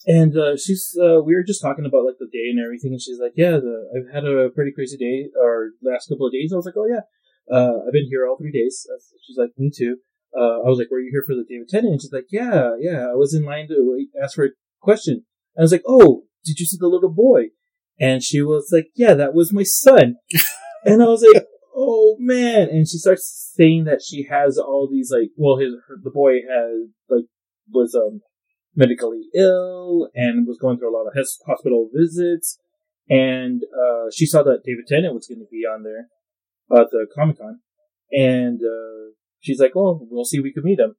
[0.05, 3.01] and uh, she's uh, we were just talking about like the day and everything, and
[3.01, 6.51] she's like, "Yeah, the, I've had a pretty crazy day or last couple of days."
[6.53, 7.01] I was like, "Oh yeah,
[7.51, 8.85] uh, I've been here all three days."
[9.25, 9.97] She's like, "Me too."
[10.37, 12.75] Uh, I was like, "Were you here for the David Tennant?" And she's like, "Yeah,
[12.79, 14.49] yeah, I was in line to ask for a
[14.81, 17.45] question." And I was like, "Oh, did you see the little boy?"
[17.99, 20.15] And she was like, "Yeah, that was my son."
[20.85, 25.11] and I was like, "Oh man!" And she starts saying that she has all these
[25.11, 27.25] like, well, his her, the boy has like
[27.71, 28.21] was um
[28.75, 32.59] medically ill and was going through a lot of hos- hospital visits.
[33.09, 36.07] And uh, she saw that David Tennant was going to be on there
[36.81, 37.59] at the Comic Con,
[38.11, 40.95] and uh, she's like, "Oh, we'll see if we can meet him."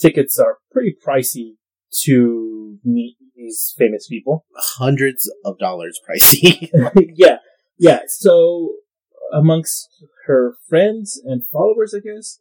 [0.00, 1.56] Tickets are pretty pricey
[2.04, 3.16] to meet
[3.48, 4.44] these famous people.
[4.54, 6.70] Hundreds of dollars pricey.
[7.14, 7.38] yeah,
[7.78, 8.00] yeah.
[8.06, 8.74] So
[9.32, 9.88] amongst
[10.26, 12.38] her friends and followers, I guess,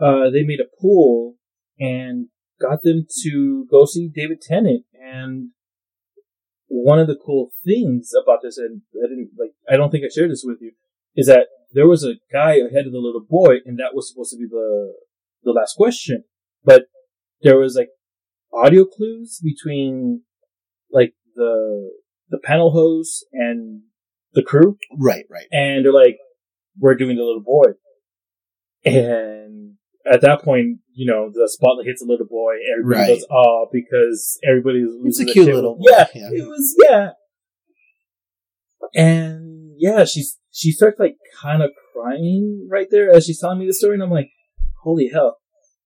[0.00, 1.36] uh, they made a pool
[1.78, 2.28] and
[2.60, 4.84] got them to go see David Tennant.
[4.92, 5.50] And
[6.66, 10.08] one of the cool things about this, and I didn't like, I don't think I
[10.08, 10.72] shared this with you,
[11.16, 14.32] is that there was a guy ahead of the little boy, and that was supposed
[14.32, 14.94] to be the
[15.44, 16.24] the last question,
[16.64, 16.86] but
[17.42, 17.90] there was like
[18.52, 20.22] audio clues between
[20.92, 21.90] like the
[22.30, 23.82] the panel hose and
[24.34, 25.46] the crew, right, right.
[25.50, 26.18] and they're like,
[26.78, 27.72] "We're doing the little boy,"
[28.84, 29.74] and
[30.10, 32.54] at that point, you know, the spotlight hits a little boy.
[32.70, 33.18] Everybody Right.
[33.18, 36.28] goes, "Oh," because everybody is It's a cute little boy, Yeah, yeah.
[36.32, 36.76] it was.
[36.82, 37.10] Yeah,
[38.94, 43.66] and yeah, she's she starts like kind of crying right there as she's telling me
[43.66, 44.30] the story, and I'm like,
[44.82, 45.38] "Holy hell,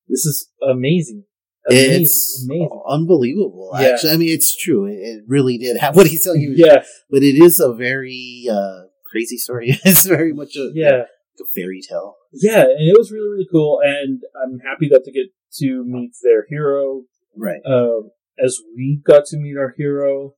[0.08, 1.24] this is amazing!"
[1.68, 2.82] Amazing, It's amazing.
[2.88, 3.70] unbelievable.
[3.78, 3.88] Yeah.
[3.88, 4.86] Actually, I mean, it's true.
[4.86, 6.54] It, it really did have what he's telling you.
[6.56, 9.78] Yeah, but it is a very uh, crazy story.
[9.84, 11.02] it's very much a, yeah.
[11.40, 12.16] a fairy tale.
[12.32, 15.26] Yeah, and it was really, really cool, and I'm happy that to get
[15.58, 17.02] to meet their hero,
[17.36, 17.60] Right.
[17.66, 18.10] um,
[18.42, 20.34] as we got to meet our hero.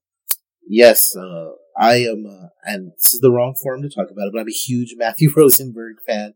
[0.66, 4.33] Yes, uh, I am, uh, and this is the wrong forum to talk about it,
[4.33, 6.35] but I'm a huge Matthew Rosenberg fan.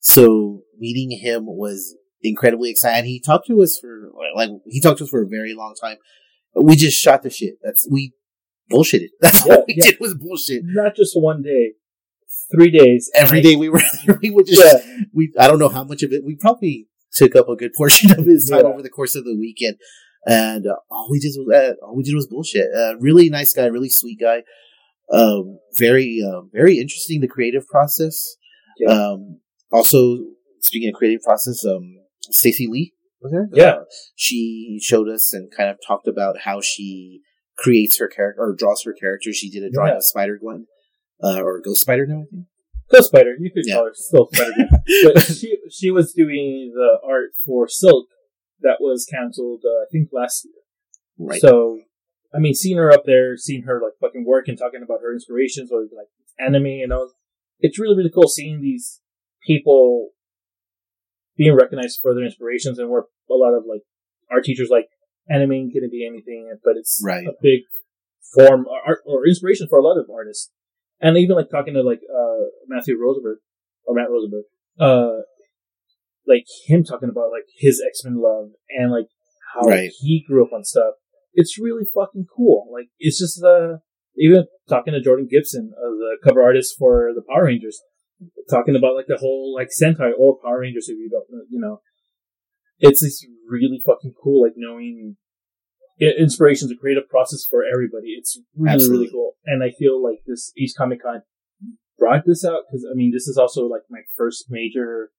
[0.00, 3.06] So meeting him was incredibly excited.
[3.06, 5.96] He talked to us for like he talked to us for a very long time.
[6.54, 7.54] We just shot the shit.
[7.62, 8.12] That's we
[8.72, 9.08] bullshitted.
[9.20, 9.84] That's Yeah, what we yeah.
[9.90, 10.62] did was bullshit.
[10.64, 11.72] Not just one day,
[12.54, 13.10] three days.
[13.14, 13.80] Every day we were
[14.22, 15.04] we would just Yeah.
[15.12, 18.10] we I don't know how much of it we probably took up a good portion
[18.18, 19.76] of his time over the course of the weekend,
[20.26, 22.66] and uh, all we did was uh, all we did was bullshit.
[22.74, 24.42] Uh, really nice guy, really sweet guy.
[25.10, 28.36] Um, very um, very interesting the creative process.
[28.88, 29.40] Um,
[29.72, 30.18] also
[30.60, 31.96] speaking of creative process, um,
[32.30, 33.48] Stacey Lee was there.
[33.52, 33.72] Yeah.
[33.80, 33.84] Uh,
[34.16, 37.20] she showed us and kind of talked about how she
[37.58, 39.32] creates her character or draws her character.
[39.32, 39.96] She did a drawing Yeah.
[39.96, 40.66] of Spider Gwen.
[41.22, 42.46] Uh, or Ghost Spider now, I think.
[42.92, 43.74] Ghost Spider, you could Yeah.
[43.74, 44.68] call her still Spider Gwen.
[45.14, 48.06] but she she was doing the art for Silk
[48.60, 51.28] that was canceled, uh, I think last year.
[51.28, 51.40] Right.
[51.40, 51.80] So,
[52.32, 55.12] I mean, seeing her up there, seeing her like fucking work and talking about her
[55.12, 56.08] inspirations or like
[56.38, 57.10] anime and all,
[57.58, 59.00] it's really really cool seeing these
[59.44, 60.10] people
[61.38, 63.82] being recognized for their inspirations and where a lot of like
[64.30, 64.88] art teachers like
[65.30, 67.26] anime can be anything, but it's Right.
[67.26, 67.60] a big
[68.34, 70.50] form or art or inspiration for a lot of artists.
[71.00, 73.38] And even like talking to like uh Matthew Rosenberg
[73.84, 74.44] or Matt Rosenberg,
[74.80, 75.22] uh,
[76.26, 79.06] like him talking about like his X Men love and like
[79.54, 79.90] how Right.
[80.00, 80.94] he grew up on stuff.
[81.32, 82.68] It's really fucking cool.
[82.72, 83.78] Like it's just uh
[84.16, 87.80] even talking to Jordan Gibson, uh, the cover artist for the Power Rangers,
[88.50, 91.60] talking about like the whole like Sentai or Power Rangers if you don't know, you
[91.60, 91.80] know.
[92.80, 95.16] It's just really fucking cool, like knowing
[96.00, 98.14] i- inspiration's a creative process for everybody.
[98.16, 98.98] It's really, Absolutely.
[99.06, 99.32] really cool.
[99.46, 101.22] And I feel like this Ace Comic Con
[101.98, 105.10] brought this out because I mean, this is also like my first major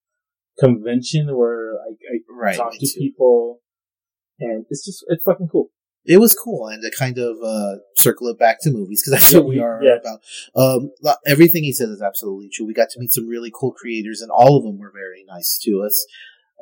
[0.59, 2.97] convention where I, I Right, talk to too.
[2.99, 3.61] people,
[4.39, 5.71] and it's just it's fucking cool.
[6.09, 9.31] It was cool and to kind of uh, circle it back to movies because that's
[9.31, 9.97] Yeah, what we are yeah.
[10.01, 10.19] about.
[10.55, 10.91] Um,
[11.27, 12.65] everything he says is absolutely true.
[12.65, 15.59] We got to meet some really cool creators, and all of them were very nice
[15.65, 16.05] to us.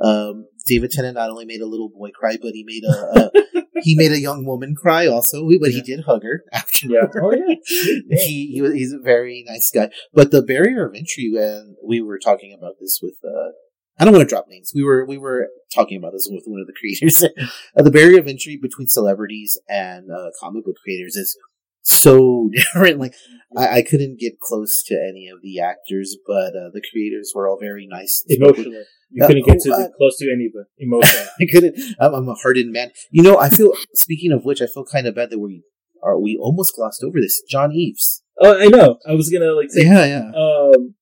[0.04, 3.64] Um, David Tennant not only made a little boy cry, but he made a, a
[3.82, 5.48] he made a young woman cry also.
[5.62, 6.88] But he did hug her after.
[6.88, 7.08] Yeah.
[7.22, 7.56] Oh yeah.
[8.20, 9.90] he, he was, he's a very nice guy.
[10.14, 13.52] But the barrier of entry, and we were talking about this with, uh,
[14.00, 14.72] I don't want to drop names.
[14.76, 17.24] We were, we were talking about this with one of the creators.
[17.78, 21.38] uh, the barrier of entry between celebrities and, uh, comic book creators is
[21.82, 23.00] so different.
[23.00, 23.16] Like,
[23.56, 27.48] I, I couldn't get close to any of the actors, but, uh, the creators were
[27.50, 28.24] all very nice.
[28.30, 30.68] Emotionally, you Uh, couldn't get to oh, uh, close to any of it.
[30.78, 31.28] Emotionally.
[31.42, 31.80] I couldn't.
[32.00, 32.92] I'm, I'm a hardened man.
[33.10, 33.72] You know, I feel.
[33.96, 35.64] speaking of which, I feel kind of bad that we
[36.04, 36.20] are.
[36.20, 37.42] We almost glossed over this.
[37.50, 38.22] John Eaves.
[38.42, 39.00] oh, I know.
[39.08, 39.86] I was gonna like say.
[39.86, 40.32] Yeah, yeah.
[40.36, 40.96] Um,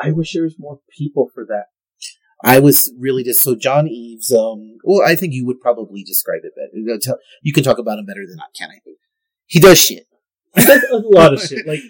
[0.00, 1.66] I wish there was more people for that.
[2.44, 4.32] I was really just so John Eaves.
[4.32, 6.70] Um, well, I think you would probably describe it better.
[6.78, 8.70] You, know, tell, you can talk about him better than I can.
[8.70, 8.98] I think
[9.46, 10.06] he does shit.
[10.56, 11.80] He does a lot of shit, like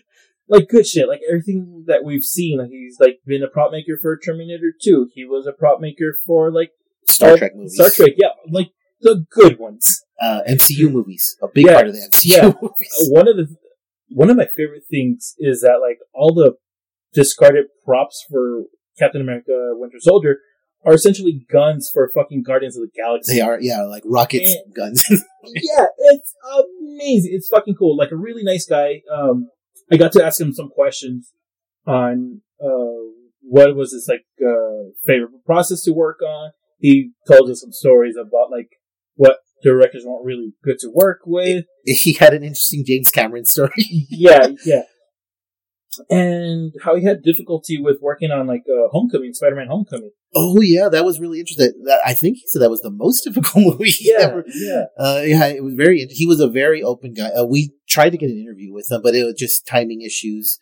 [0.49, 2.59] like good shit, like everything that we've seen.
[2.59, 5.09] Like he's like been a prop maker for Terminator Two.
[5.15, 6.71] He was a prop maker for like
[7.07, 8.71] Star Trek movies, Star Trek, yeah, like
[9.03, 10.03] the good ones.
[10.21, 12.43] uh, MCU movies, a big Yeah, part of the MCU yeah.
[12.63, 12.95] movies.
[13.03, 13.55] Uh, one of the
[14.11, 16.55] one of my favorite things is that like all the
[17.15, 18.65] discarded props for
[18.99, 20.39] Captain America: Winter Soldier
[20.85, 23.35] are essentially guns for fucking Guardians of the Galaxy.
[23.35, 25.05] They are, yeah, like rockets, And- guns.
[25.11, 26.35] yeah, it's
[26.81, 27.33] amazing.
[27.35, 27.97] It's fucking cool.
[27.97, 29.03] Like a really nice guy.
[29.13, 29.49] Um,
[29.91, 31.33] I got to ask him some questions
[31.87, 33.11] on uh,
[33.43, 36.53] what was his like uh, favorite process to work on.
[36.79, 38.69] He told us some stories about like
[39.15, 41.65] what directors weren't really good to work with.
[41.85, 43.73] he had an interesting James Cameron story.
[43.79, 44.83] yeah, yeah.
[46.11, 50.11] And how he had difficulty with working on like uh, Homecoming, Spider-Man: Homecoming.
[50.35, 51.73] oh yeah, that was really interesting.
[52.05, 54.85] I think he said that was the most difficult movie Yeah, ever yeah.
[54.99, 56.07] Uh, yeah, it was very.
[56.11, 57.29] He was a very open guy.
[57.31, 60.59] Uh, we tried to get an interview with him, but it was just timing issues.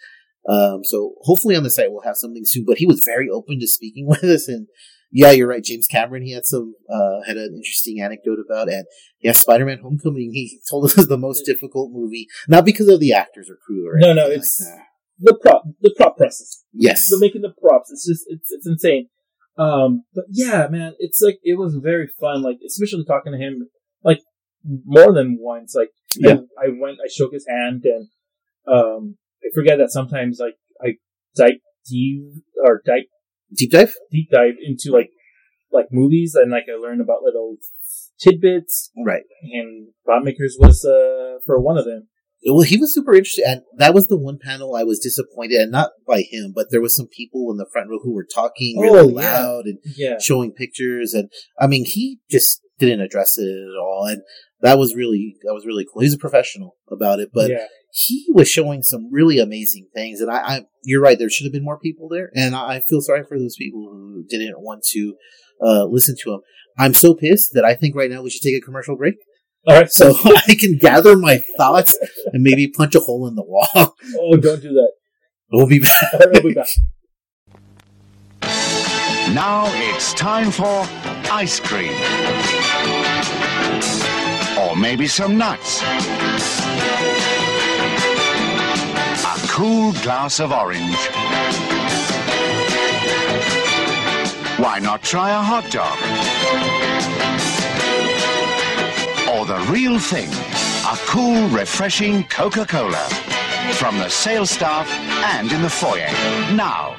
[0.48, 2.64] Um, so hopefully on the site we'll have something soon.
[2.66, 4.68] But he was very open to speaking with us, and
[5.12, 5.62] yeah, you're right.
[5.64, 8.86] James Cameron, he had some uh, had an interesting anecdote about, and
[9.20, 10.30] yeah, Spider-Man: Homecoming.
[10.32, 13.88] He told us was the most difficult movie, not because of the actors or crew
[13.88, 14.82] or No, anything no, like it's- that.
[15.18, 16.64] The prop the prop presses.
[16.72, 17.08] Yes.
[17.10, 17.90] They're making the props.
[17.90, 19.08] It's just it's it's insane.
[19.58, 22.42] Um, but yeah, man, it's like it was very fun.
[22.42, 23.68] Like especially talking to him,
[24.04, 24.20] like
[24.84, 25.74] more than once.
[25.74, 26.40] Like Yeah.
[26.58, 28.08] I, I went, I shook his hand, and
[28.66, 30.96] um, I forget that sometimes like I
[31.36, 32.22] dive deep
[32.64, 33.04] or dive
[33.56, 33.94] Deep dive?
[34.10, 35.10] deep dive into like
[35.72, 37.56] like movies, and like I learned about little
[38.18, 38.90] tidbits.
[39.06, 39.22] Right.
[39.42, 42.08] And Bob Makers was uh for one of them.
[42.46, 45.72] Well, he was super interested, and that was the one panel I was disappointed, and
[45.72, 48.78] not by him, but there was some people in the front row who were talking
[48.80, 49.38] really Oh, yeah.
[49.38, 51.28] loud and Yeah, showing pictures, and
[51.58, 54.22] I mean, he just didn't address it at all, and
[54.60, 56.02] that was really that was really cool.
[56.02, 60.30] He's a professional about it, but yeah, he was showing some really amazing things, and
[60.30, 63.00] I, I you're right, there should have been more people there, and I, I feel
[63.00, 65.14] sorry for those people who didn't want to
[65.60, 66.40] uh, listen to him.
[66.78, 69.14] I'm so pissed that I think right now we should take a commercial break
[69.66, 69.90] all right.
[69.92, 71.98] so I can gather my thoughts
[72.32, 73.66] and maybe punch a hole in the wall.
[73.74, 74.92] oh, don't do that.
[75.52, 75.92] We'll be back.
[76.32, 76.68] We'll be back.
[79.34, 80.86] Now it's time for
[81.30, 81.92] ice cream.
[84.58, 85.82] Or maybe some nuts.
[89.24, 90.96] A cool glass of orange.
[94.58, 97.45] Why not try a hot dog?
[99.76, 103.08] Or the real thing, a cool, refreshing Coca Cola.
[103.74, 106.06] From the sales staff and in the foyer.
[106.54, 106.96] Now.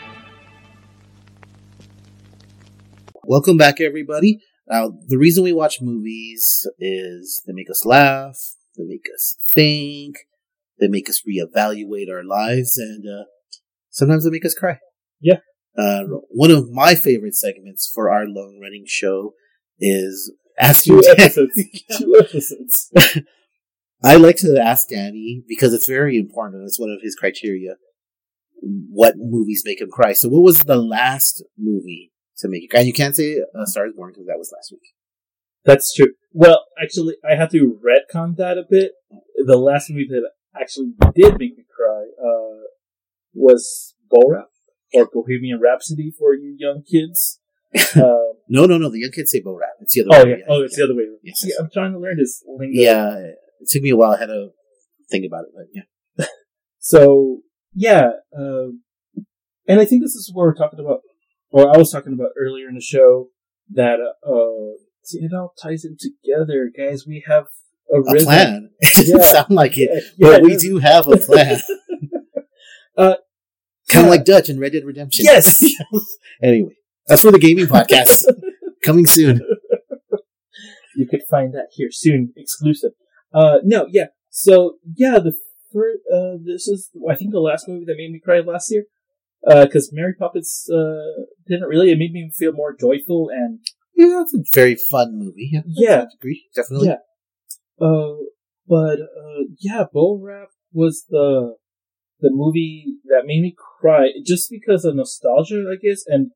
[3.23, 4.39] Welcome back, everybody.
[4.69, 8.36] Now, the reason we watch movies is they make us laugh,
[8.78, 10.17] they make us think,
[10.80, 13.25] they make us reevaluate our lives, and uh,
[13.89, 14.78] sometimes they make us cry.
[15.19, 15.39] Yeah.
[15.78, 19.34] Uh, one of my favorite segments for our long running show
[19.80, 21.84] is asking Two Dan- episodes.
[21.97, 22.91] Two episodes.
[24.03, 26.55] I like to ask Danny because it's very important.
[26.62, 27.76] and It's one of his criteria.
[28.62, 30.14] What movies make him cry?
[30.14, 32.80] So, what was the last movie to make you cry?
[32.82, 34.93] And you can't say uh, *Star Is Born* because that was last week.
[35.64, 36.14] That's true.
[36.32, 38.93] Well, actually, I have to retcon that a bit.
[39.45, 40.30] The last movie that
[40.60, 42.64] actually did make me cry uh,
[43.34, 44.45] was Borat
[44.93, 47.39] or Bohemian Rhapsody for you young kids.
[47.95, 48.89] Um, No, no, no.
[48.89, 49.76] The young kids say Borat.
[49.82, 50.18] It's the other way.
[50.20, 50.38] oh way.
[50.39, 51.03] yeah, oh it's the other way.
[51.22, 51.39] Yes.
[51.39, 52.72] See, I'm trying to learn this lingo.
[52.82, 54.11] Yeah, it took me a while.
[54.11, 54.51] I had to
[55.11, 56.26] think about it, but yeah.
[56.80, 57.39] So
[57.74, 58.84] yeah, um,
[59.68, 61.01] and I think this is what we're talking about,
[61.49, 63.28] or I was talking about earlier in the show
[63.72, 67.03] that uh, uh see, it all ties in together, guys.
[67.05, 67.47] We have
[67.93, 68.70] a, A plan.
[68.80, 69.26] It doesn't Yeah.
[69.26, 71.59] sound like it, Yeah, but we do have a plan.
[72.97, 73.15] Uh,
[73.89, 74.09] kind of yeah.
[74.09, 75.26] like Dutch and Red Dead Redemption.
[75.26, 75.61] Yes.
[76.41, 76.76] anyway,
[77.08, 78.24] that's for the gaming podcast
[78.84, 79.41] coming soon.
[80.95, 82.91] you could find that here soon, exclusive.
[83.34, 84.08] Uh, no, yeah.
[84.30, 85.34] So yeah, the
[85.74, 88.84] first, uh, this is I think the last movie that made me cry last year.
[89.47, 91.91] Uh, because Mary Poppins uh didn't really.
[91.91, 93.60] It made me feel more joyful and
[93.95, 95.49] Yeah, it's a very fun movie.
[95.53, 96.05] Yeah, Yeah.
[96.20, 96.47] Agree.
[96.55, 96.88] Definitely.
[96.88, 97.86] Yeah.
[97.86, 98.16] Uh,
[98.68, 101.55] but uh, yeah, Bo Rap was the
[102.20, 106.32] the movie that made me cry just because of nostalgia, I guess, and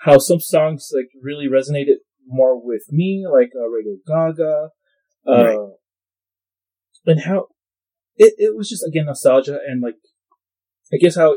[0.00, 1.96] how some songs like really resonated
[2.26, 4.68] more with me, like uh, Radio Gaga,
[5.26, 5.58] uh, Right.
[7.06, 7.46] and how
[8.16, 9.96] it it was just again nostalgia and like
[10.92, 11.36] I guess how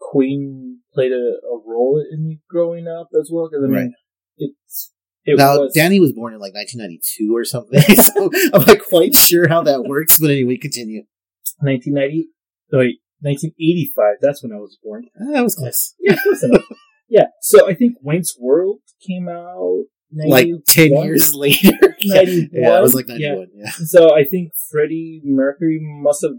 [0.00, 3.48] Queen played a, a role in me growing up as well.
[3.50, 3.90] Because I mean, Right.
[4.38, 4.92] it's
[5.24, 9.14] it now, was Danny was born in like 1992 or something, so I'm not quite
[9.14, 10.18] sure how that works.
[10.18, 11.04] But anyway, continue.
[11.60, 12.28] 1990,
[12.72, 14.16] no, wait, 1985.
[14.20, 15.04] That's when I was born.
[15.16, 15.94] Ah, that was close.
[15.98, 16.62] Yeah, close enough.
[17.08, 17.26] Yeah.
[17.40, 20.30] So I think Wayne's World came out 91.
[20.30, 21.72] Like 10 years later.
[22.00, 22.48] yeah, 91.
[22.52, 23.48] yeah, it was like 91.
[23.54, 23.70] Yeah.
[23.70, 26.32] So I think Freddie Mercury must have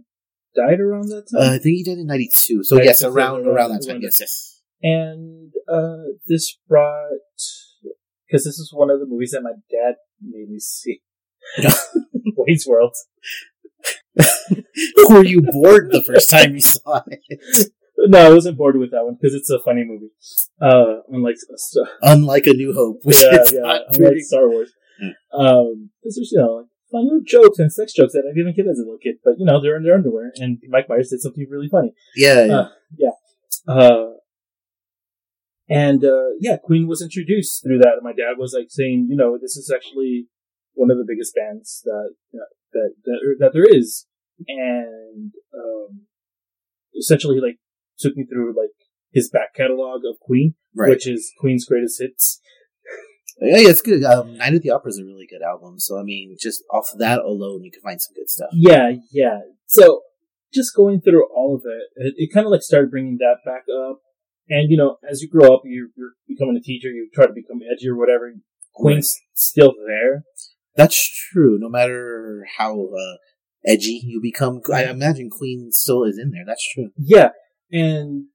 [0.56, 1.42] died around that time.
[1.42, 2.64] Uh, I think he died in 92.
[2.64, 4.00] So, yes, around, around- around that time.
[4.02, 4.62] Yes, yes.
[4.82, 7.10] and uh, this brought
[8.28, 11.02] because this is one of the movies that my dad made me see.
[12.38, 12.96] Wayne's World.
[15.10, 17.72] Were you bored the first time you saw it?
[18.08, 20.12] No, I wasn't bored with that one because it's a funny movie.
[20.62, 24.22] Uh, unlike uh, Unlike A New Hope, which yeah, is yeah, not unlike pretty.
[24.22, 24.72] Star Wars.
[25.34, 28.56] Um, because there's you know like fun little jokes and sex jokes that I didn't
[28.56, 31.10] get as a little kid, but you know they're in their underwear, and Mike Myers
[31.10, 31.94] did something really funny.
[32.16, 32.56] Yeah, yeah.
[32.56, 33.12] Uh, yeah.
[33.68, 34.06] Uh,
[35.68, 37.94] and uh, yeah, Queen was introduced through that.
[37.96, 40.28] And my dad was like saying, you know, this is actually
[40.74, 44.06] one of the biggest bands that that that that, that there is,
[44.48, 46.02] and um,
[46.98, 47.58] essentially like
[48.00, 48.72] took me through like
[49.12, 50.90] his back catalog of Queen, right.
[50.90, 52.40] which is Queen's greatest hits.
[53.42, 54.04] yeah, yeah, it's good.
[54.04, 55.80] Um, Night at the Opera is a really good album.
[55.80, 58.50] So, I mean, just off that alone, you can find some good stuff.
[58.54, 59.40] Yeah, yeah.
[59.68, 60.02] So
[60.54, 63.64] just going through all of it, it, it kind of like started bringing that back
[63.72, 64.00] up.
[64.48, 66.90] And you know, as you grow up, you're, you're becoming a teacher.
[66.90, 68.32] You try to become edgy or whatever.
[68.74, 70.24] Queen's still there.
[70.76, 71.58] That's true.
[71.60, 73.16] No matter how uh,
[73.66, 76.44] edgy you become, I imagine Queen still is in there.
[76.46, 76.90] That's true.
[76.98, 77.30] Yeah,
[77.76, 78.26] and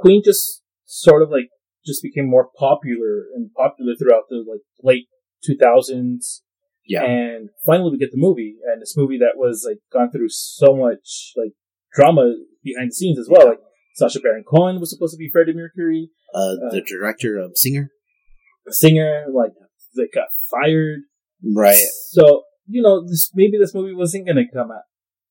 [0.00, 1.48] Queen just sort of like
[1.86, 5.06] just became more popular and popular throughout the like late
[5.44, 6.42] two thousands.
[6.86, 7.04] Yeah.
[7.04, 10.74] And finally, we get the movie, and this movie that was like gone through so
[10.74, 11.52] much like
[11.92, 13.46] drama behind the scenes as well.
[13.48, 13.60] Like
[13.96, 16.10] Sacha Baron Cohen was supposed to be Freddie Mercury.
[16.34, 17.90] Uh, the director, of singer,
[18.68, 19.52] singer, like
[19.96, 21.00] they got fired.
[21.54, 21.84] right?
[22.10, 24.82] So you know, this maybe this movie wasn't going to come out.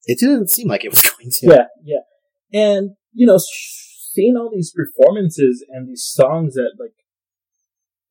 [0.06, 1.48] It didn't seem like it was going to.
[1.48, 2.00] Yeah, yeah.
[2.54, 6.94] And, you know, seeing all these performances and these songs that, like,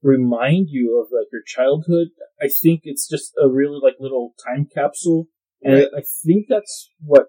[0.03, 2.09] remind you of, like, your childhood,
[2.43, 5.29] I think it's just a really, like, little time capsule.
[5.63, 5.89] And Right.
[5.97, 7.29] I think that's what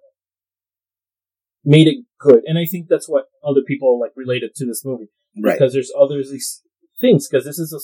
[1.64, 2.42] made it good.
[2.48, 5.10] And I think that's what other people, like, related to this movie.
[5.40, 5.54] Right.
[5.54, 6.64] Because there's other these
[7.00, 7.82] things, because this is a,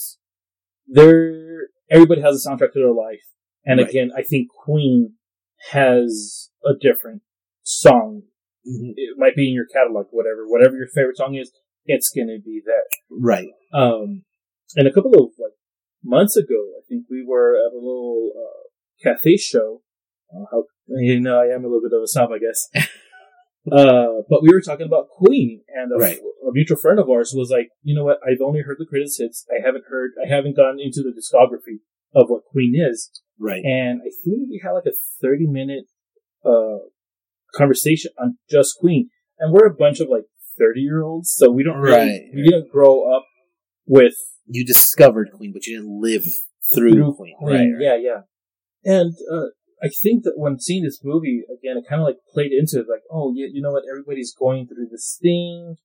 [0.92, 3.26] there, everybody has a soundtrack to their life.
[3.64, 3.88] And Right.
[3.88, 5.14] again, I think Queen
[5.70, 7.22] has a different
[7.62, 8.24] song.
[8.64, 11.52] It might be in your catalog, whatever, whatever your favorite song is,
[11.86, 12.84] it's gonna be there.
[13.10, 13.48] Right.
[13.72, 14.24] Um,
[14.76, 15.52] and a couple of like
[16.02, 18.68] months ago, I think we were at a little uh,
[19.02, 19.82] cafe show.
[20.34, 22.68] Uh, how you know I am a little bit of a snob, I guess.
[23.72, 26.18] uh, but we were talking about Queen, and a, Right.
[26.18, 28.18] a mutual friend of ours was like, you know what?
[28.26, 29.46] I've only heard the greatest hits.
[29.50, 30.12] I haven't heard.
[30.22, 31.80] I haven't gone into the discography
[32.14, 33.10] of what Queen is.
[33.38, 33.62] Right.
[33.64, 34.92] And I think we had like a
[35.22, 35.84] 30 minute,
[36.44, 36.78] uh,
[37.56, 39.10] conversation on just Queen.
[39.38, 40.24] And we're a bunch of like
[40.58, 42.20] 30 year olds, so we don't really, Right.
[42.34, 43.24] we didn't grow up
[43.86, 44.14] with
[44.46, 46.26] You discovered Queen, but you didn't live
[46.72, 47.34] through, Queen.
[47.42, 47.52] Right.
[47.52, 47.70] right.
[47.80, 48.20] Yeah, yeah.
[48.84, 49.46] And, uh,
[49.82, 52.86] I think that when seeing this movie again, it kind of like played into it,
[52.88, 53.82] like, oh, yeah, you know what?
[53.90, 55.76] Everybody's going through this thing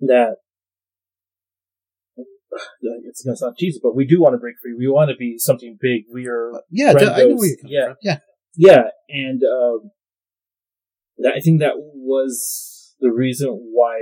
[0.00, 0.36] that
[2.82, 4.74] it's gonna sound cheesy, but we do want to break free.
[4.76, 6.02] We want to be something big.
[6.12, 7.84] We are Yeah, I know where you're yeah.
[7.86, 7.96] from.
[8.02, 8.18] Yeah.
[8.56, 9.90] Yeah, and um,
[11.26, 13.96] I think that was the reason why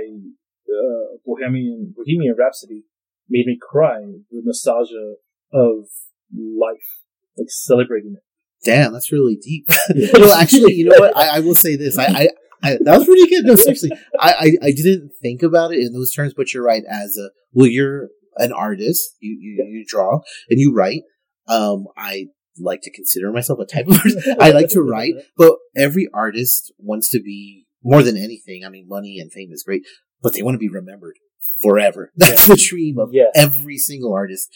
[0.69, 2.83] uh, Bohemian Bohemian Rhapsody
[3.29, 4.01] made me cry.
[4.31, 5.15] The nostalgia
[5.53, 5.85] of
[6.33, 7.01] life,
[7.37, 8.23] like celebrating it.
[8.65, 9.69] Damn, that's really deep.
[10.13, 11.15] well, actually, you know what?
[11.15, 11.97] I, I will say this.
[11.97, 12.29] I, I,
[12.61, 13.45] I that was pretty good.
[13.45, 16.83] No, seriously, I, I, I didn't think about it in those terms, but you're right.
[16.89, 19.15] As a well, you're an artist.
[19.21, 21.03] You you, you draw and you write.
[21.47, 22.27] Um, I
[22.59, 24.27] like to consider myself a type of artist.
[24.39, 28.63] I like to write, but every artist wants to be more than anything.
[28.65, 29.83] I mean, money and fame is great,
[30.21, 31.17] but they want to be remembered
[31.61, 32.11] forever.
[32.17, 34.49] That's the dream of every single artist.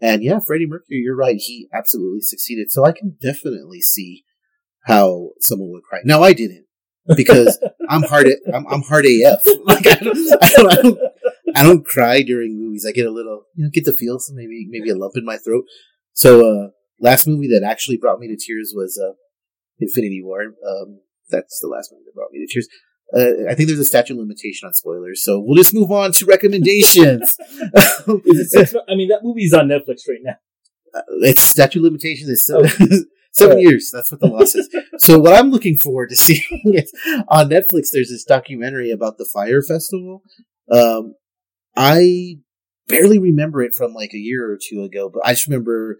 [0.00, 1.36] And yeah, Freddie Mercury, you're right.
[1.36, 2.70] He absolutely succeeded.
[2.70, 4.24] So I can definitely see
[4.84, 6.00] how someone would cry.
[6.04, 6.64] Now I didn't
[7.16, 8.28] because I'm hard.
[8.52, 9.44] I'm, I'm hard AF.
[9.64, 10.98] Like I don't, I don't, I don't,
[11.56, 12.86] I don't cry during movies.
[12.88, 15.36] I get a little, you know, get the feels, maybe, maybe a lump in my
[15.36, 15.64] throat.
[16.12, 16.68] So, uh,
[17.00, 19.14] last movie that actually brought me to tears was, uh,
[19.80, 20.42] Infinity War.
[20.42, 22.68] Um, that's the last movie that brought me to tears.
[23.16, 26.12] Uh, I think there's a statute of limitation on spoilers, so we'll just move on
[26.12, 27.36] to recommendations.
[28.48, 30.34] Six, I mean, that movie's on Netflix right now.
[30.94, 32.98] Uh, its statute of limitation is seven, Oh.
[33.32, 33.90] seven years.
[33.92, 34.68] That's what the law says.
[34.98, 36.92] so what I'm looking forward to seeing is
[37.28, 37.88] on Netflix.
[37.92, 40.22] There's this documentary about the Fyre Festival.
[40.70, 41.14] Um,
[41.76, 42.36] I
[42.86, 45.98] barely remember it from like a year or two ago, but I just remember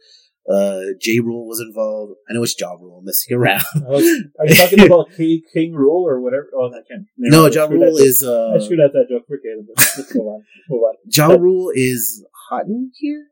[0.48, 1.20] uh, J.
[1.20, 2.14] Rule was involved.
[2.28, 2.98] I know it's Ja Rule.
[3.00, 3.62] I'm messing around.
[3.88, 4.04] Was-
[4.38, 6.48] Are you talking about King, King Rule or whatever?
[6.56, 7.06] Oh, I can't.
[7.18, 7.54] no, mind.
[7.54, 8.22] Ja Rule is.
[8.22, 9.26] uh, I screwed out that joke.
[9.28, 10.14] Forget it.
[10.14, 10.44] Move on.
[10.68, 10.94] Move on.
[11.16, 13.26] Ja Rule is Hotton here.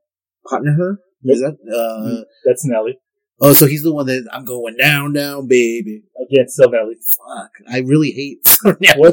[0.47, 0.99] Hotton her.
[1.25, 2.25] Is that uh?
[2.45, 2.99] That's Nelly.
[3.41, 6.03] Oh, so he's the one that I'm going down, down, baby.
[6.31, 6.97] Again, still Nelly.
[7.09, 9.13] Fuck, I really hate Nelly.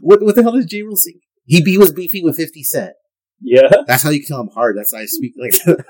[0.00, 1.20] What what the hell does J Rule sing?
[1.46, 2.92] He, he was beefing with Fifty Cent.
[3.40, 3.68] Yeah.
[3.86, 4.76] That's how you can tell I'm hard.
[4.76, 5.84] That's why I speak like that.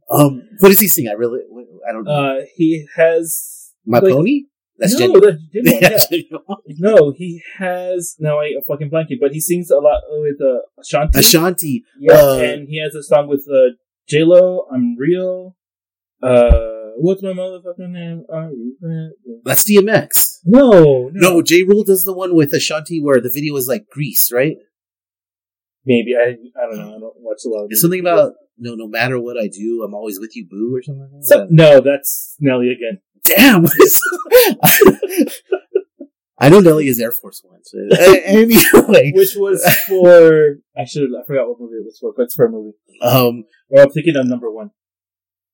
[0.10, 1.08] um, what does he sing?
[1.08, 1.40] I really,
[1.88, 2.10] I don't know.
[2.10, 3.72] Uh, he has.
[3.86, 4.44] My like- pony?
[4.76, 5.48] That's no, genuine.
[5.52, 5.98] that's genuine, yeah.
[6.10, 6.44] Genuine.
[6.80, 8.16] No, he has.
[8.18, 11.18] No, I am fucking blanking, but he sings a lot with uh, Ashanti.
[11.20, 11.84] Ashanti.
[12.00, 13.76] yeah, uh, and he has a song with uh,
[14.08, 14.66] J Lo.
[14.72, 15.54] I'm real.
[16.20, 18.24] Uh, what's my motherfucking name?
[18.32, 18.76] Are you?
[18.80, 19.12] real?
[19.44, 20.38] That's DMX.
[20.44, 23.86] No, no, No, J Rule does the one with Ashanti where the video is like
[23.88, 24.56] Grease, right?
[25.86, 26.36] Maybe I.
[26.60, 26.96] I don't know.
[26.96, 27.64] I don't watch a lot.
[27.64, 30.74] Of It's something about no, no matter what I do, I'm always with you, boo,
[30.76, 31.26] or something like that.
[31.26, 33.00] So, no, that's Nelly again.
[33.24, 33.62] Damn.
[33.62, 34.00] what is-
[36.38, 37.60] I know Nelly is Air Force One.
[37.62, 37.78] So
[38.24, 40.56] anyway, Which was for.
[40.76, 41.08] I should.
[41.18, 42.72] I forgot what movie it was for, but it's for a movie.
[43.02, 44.70] um, Well, I'm thinking of number one.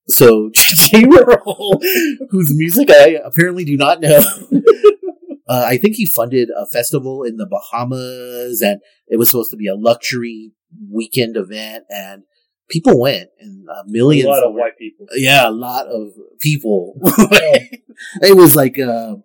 [0.09, 1.81] So J Roll,
[2.31, 4.21] whose music I apparently do not know.
[5.51, 9.57] Uh, I think he funded a festival in the Bahamas, and it was supposed to
[9.57, 10.53] be a luxury
[10.89, 12.23] weekend event, and
[12.69, 14.27] people went, and uh, millions.
[14.27, 15.07] A lot of white people.
[15.17, 16.95] yeah, a lot of people.
[17.03, 19.17] it was like uh,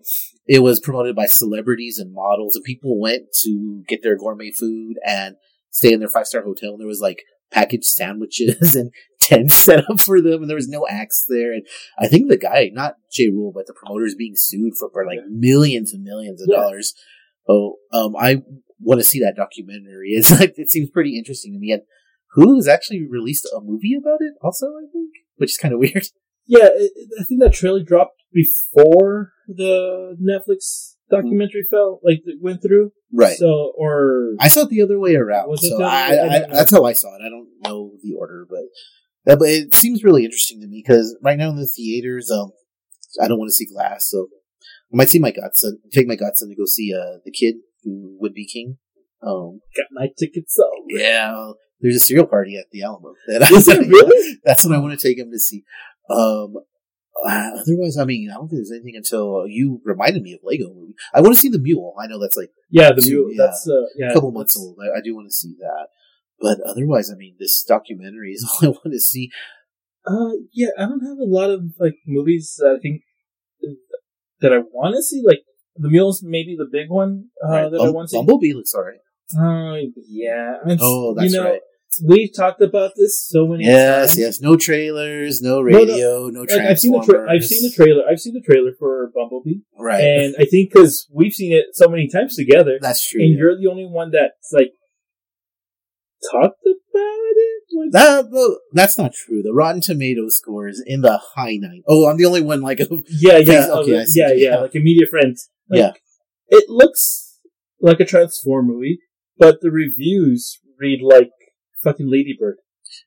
[0.48, 4.96] it was promoted by celebrities and models, and people went to get their gourmet food
[5.06, 5.36] and
[5.70, 6.72] stay in their five star hotel.
[6.72, 7.22] And there was like
[7.52, 8.92] packaged sandwiches and
[9.26, 11.52] tents set up for them, and there was no axe there.
[11.54, 11.64] And
[11.98, 13.30] I think the guy, not J.
[13.30, 16.58] Rule, but the promoter, is being sued for, for like millions and millions of Yeah.
[16.62, 16.94] dollars.
[17.48, 18.42] Oh, um, I
[18.80, 20.12] want to see that documentary.
[20.18, 21.72] It's like it seems pretty interesting to me.
[21.72, 21.82] And
[22.38, 25.80] Hulu has actually released a movie about it, also, I think, which is kind of
[25.86, 26.06] weird.
[26.48, 32.62] Yeah, it, I think that trailer dropped before the Netflix documentary fell, like it went
[32.62, 32.92] through.
[33.14, 33.38] Right.
[33.38, 35.56] So, or I saw it the other way around.
[35.58, 36.14] So I.
[36.16, 37.22] I I, that's how I saw it.
[37.26, 38.64] I don't know the order, but
[39.28, 42.52] uh, but it seems really interesting to me because right now in the theaters, um,
[43.22, 44.28] I don't want to see Glass, so
[44.94, 48.18] I might see my godson, take my godson to go see uh the kid who
[48.20, 48.78] would be king.
[49.26, 50.86] Um, got my tickets sold.
[50.90, 51.52] yeah,
[51.82, 53.14] there's a cereal party at the Alamo.
[53.28, 54.38] That Is there really?
[54.44, 55.64] That's what I want to take him to see.
[56.10, 56.56] Um,
[57.26, 60.42] uh, otherwise, I mean, I don't think there's anything until uh, you reminded me of
[60.44, 60.94] Lego movie.
[61.14, 61.96] I want to see the Mule.
[62.00, 63.30] I know that's like Yeah, the Two, mule.
[63.32, 63.46] yeah.
[63.46, 64.78] That's uh, yeah, a couple months old.
[64.84, 65.88] I, I do want to see that.
[66.40, 69.30] But otherwise, I mean, this documentary is all I want to see.
[70.06, 73.02] Uh, yeah, I don't have a lot of like movies that I think
[74.42, 75.24] that I want to see.
[75.26, 75.40] Like
[75.76, 78.18] the mule's maybe the big one uh, Right, that I want to see.
[78.18, 79.00] Bumblebee looks alright.
[79.36, 80.58] Uh, yeah.
[80.66, 81.62] It's- Oh, that's you know, right.
[82.06, 84.20] We've talked about this so many Yes, times.
[84.20, 84.28] yes.
[84.36, 84.42] Yes.
[84.42, 85.62] No trailers, no no.
[85.62, 88.04] radio, no, Like, I've seen the tra- I've seen the trailer.
[88.10, 90.02] I've seen the trailer for Bumblebee, Right.
[90.04, 93.22] and I think because we've seen it so many times together, that's true.
[93.22, 93.38] and yeah.
[93.38, 94.72] you're the only one that's like
[96.32, 97.62] talked about it.
[97.78, 99.42] Like, That, well, that's not true.
[99.44, 101.82] The Rotten Tomato score is in the high nine.
[101.88, 104.20] Oh, I'm the only one like yeah, yeah, okay, see.
[104.20, 104.56] yeah, yeah, Yeah.
[104.58, 105.50] like immediate friends.
[105.70, 105.92] Like, Yeah.
[106.50, 107.40] it looks
[107.82, 109.00] like a Transform movie,
[109.38, 111.32] but the reviews read like
[111.84, 112.58] fucking Ladybird.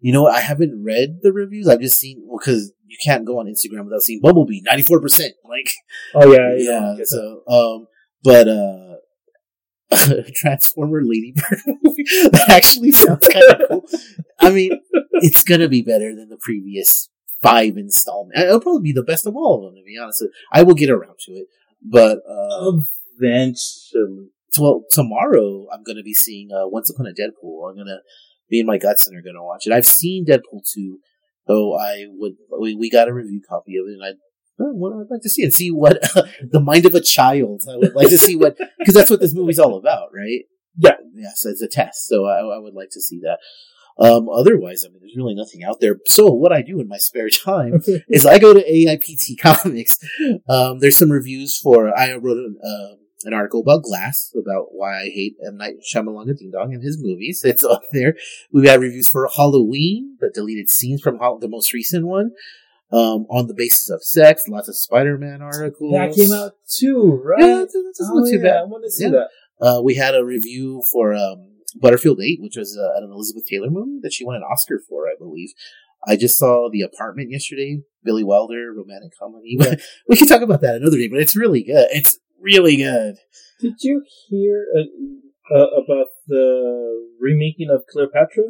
[0.01, 0.35] You know what?
[0.35, 1.69] I haven't read the reviews.
[1.69, 5.35] I've just seen because you can't go on Instagram without seeing Bumblebee ninety four percent.
[5.49, 5.71] Like
[6.15, 6.71] Oh yeah, yeah.
[6.81, 6.93] yeah.
[6.93, 7.07] I get that.
[7.07, 7.87] So um,
[8.23, 8.88] but uh,
[10.35, 13.85] Transformer Ladybird movie that actually sounds kind of cool.
[14.39, 14.81] I mean,
[15.15, 17.09] it's gonna be better than the previous
[17.43, 18.39] five installments.
[18.41, 19.81] It'll probably be the best of all of them.
[19.81, 21.47] To be honest, I will get around to it.
[21.83, 22.73] But uh,
[23.21, 27.69] Eventually, t- well, tomorrow I'm gonna be seeing uh, Once Upon a Deadpool.
[27.69, 27.99] I'm gonna
[28.51, 29.73] me and my godson are gonna watch it.
[29.73, 30.99] I've seen Deadpool two,
[31.47, 34.19] so I would we, we got a review copy of it, and I.
[34.61, 36.01] oh, What I'd like to see and see what
[36.43, 37.63] the mind of a child.
[37.71, 40.43] I would like to see what because that's what this movie's all about, right?
[40.77, 40.97] Yeah.
[41.15, 43.39] Yes, it's a test, so I, I would like to see that.
[44.01, 45.97] Um, otherwise, I mean, there's really nothing out there.
[46.07, 49.99] So what I do in my spare time is I go to AIPT Comics.
[50.49, 51.97] Um, there's some reviews for.
[51.99, 52.95] I wrote an, uh,
[53.25, 56.99] an article about Glass about why I hate M Night Shyamalan Ding Dong and his
[57.03, 57.43] movies.
[57.45, 58.15] It's up there.
[58.53, 62.31] We've had reviews for Halloween, the deleted scenes from Hall- the most recent one.
[62.91, 65.93] Um, on the basis of sex, lots of Spider-Man articles.
[65.93, 67.39] that came out too, right?
[67.41, 69.11] Yeah, that's, that's Oh, not too yeah, I want to see Yeah.
[69.11, 69.29] that.
[69.61, 73.69] Uh, we had a review for um, Butterfield 8, which was uh, an Elizabeth Taylor
[73.69, 75.51] movie that she won an Oscar for, I believe.
[76.07, 79.57] I just saw The Apartment yesterday, Billy Wilder, romantic comedy.
[79.59, 81.89] But we can talk about that another day, but it's really good.
[81.91, 83.17] It's really good.
[83.61, 88.45] Did you hear uh, uh, about the remaking of Cleopatra?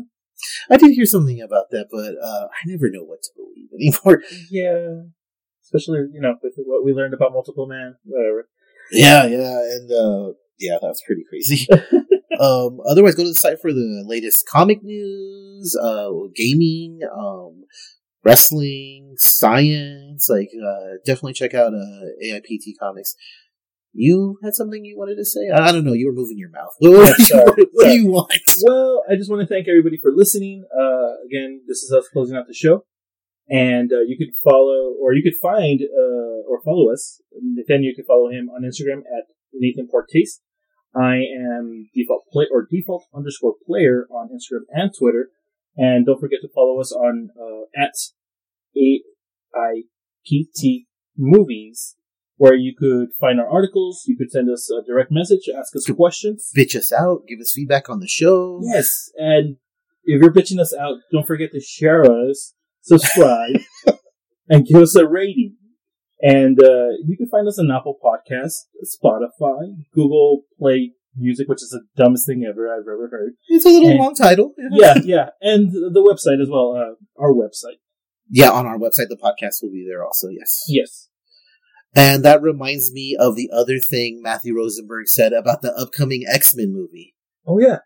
[0.70, 4.22] I did hear something about that, but uh, I never know what to believe anymore.
[4.50, 5.02] Yeah,
[5.62, 8.48] especially you know with what we learned about multiple man, whatever.
[8.90, 11.66] Yeah, yeah, and uh, yeah, that's pretty crazy.
[12.40, 17.64] um, otherwise, go to the site for the latest comic news, uh, gaming, um,
[18.24, 20.28] wrestling, science.
[20.28, 23.14] Like, uh, definitely check out uh, AIPT Comics.
[23.92, 25.50] You had something you wanted to say?
[25.52, 25.92] I don't know.
[25.94, 26.74] You were moving your mouth.
[26.80, 28.32] What, do you- what do you want?
[28.62, 30.64] Well, I just want to thank everybody for listening.
[30.72, 32.84] Uh, again, this is us closing out the show.
[33.48, 37.20] And uh, you could follow, or you could find, uh, or follow us.
[37.66, 39.24] Then you can follow him on Instagram at
[39.54, 40.40] Nathan Portace.
[40.94, 45.30] I am default play or default underscore player on Instagram and Twitter.
[45.76, 47.94] And don't forget to follow us on uh, at
[49.54, 50.86] AIPT
[51.16, 51.96] Movies,
[52.38, 54.04] where you could find our articles.
[54.06, 56.50] You could send us a direct message, ask us questions.
[56.56, 57.22] Bitch us out.
[57.28, 58.60] Give us feedback on the show.
[58.64, 59.56] Yes, and
[60.04, 63.60] if you're bitching us out, don't forget to share us, subscribe,
[64.48, 65.56] and give us a rating.
[66.20, 71.70] And uh, you can find us on Apple Podcasts, Spotify, Google Play Music, which is
[71.70, 73.32] the dumbest thing ever I've ever heard.
[73.48, 74.54] It's a little And- long title.
[74.70, 77.78] Yeah, yeah, and the website as well, uh, our website.
[78.30, 80.28] Yeah, on our website, the podcast will be there also.
[80.28, 80.64] Yes.
[80.68, 81.08] Yes.
[81.98, 86.54] And that reminds me of the other thing Matthew Rosenberg said about the upcoming X
[86.54, 87.16] Men movie.
[87.44, 87.78] Oh yeah.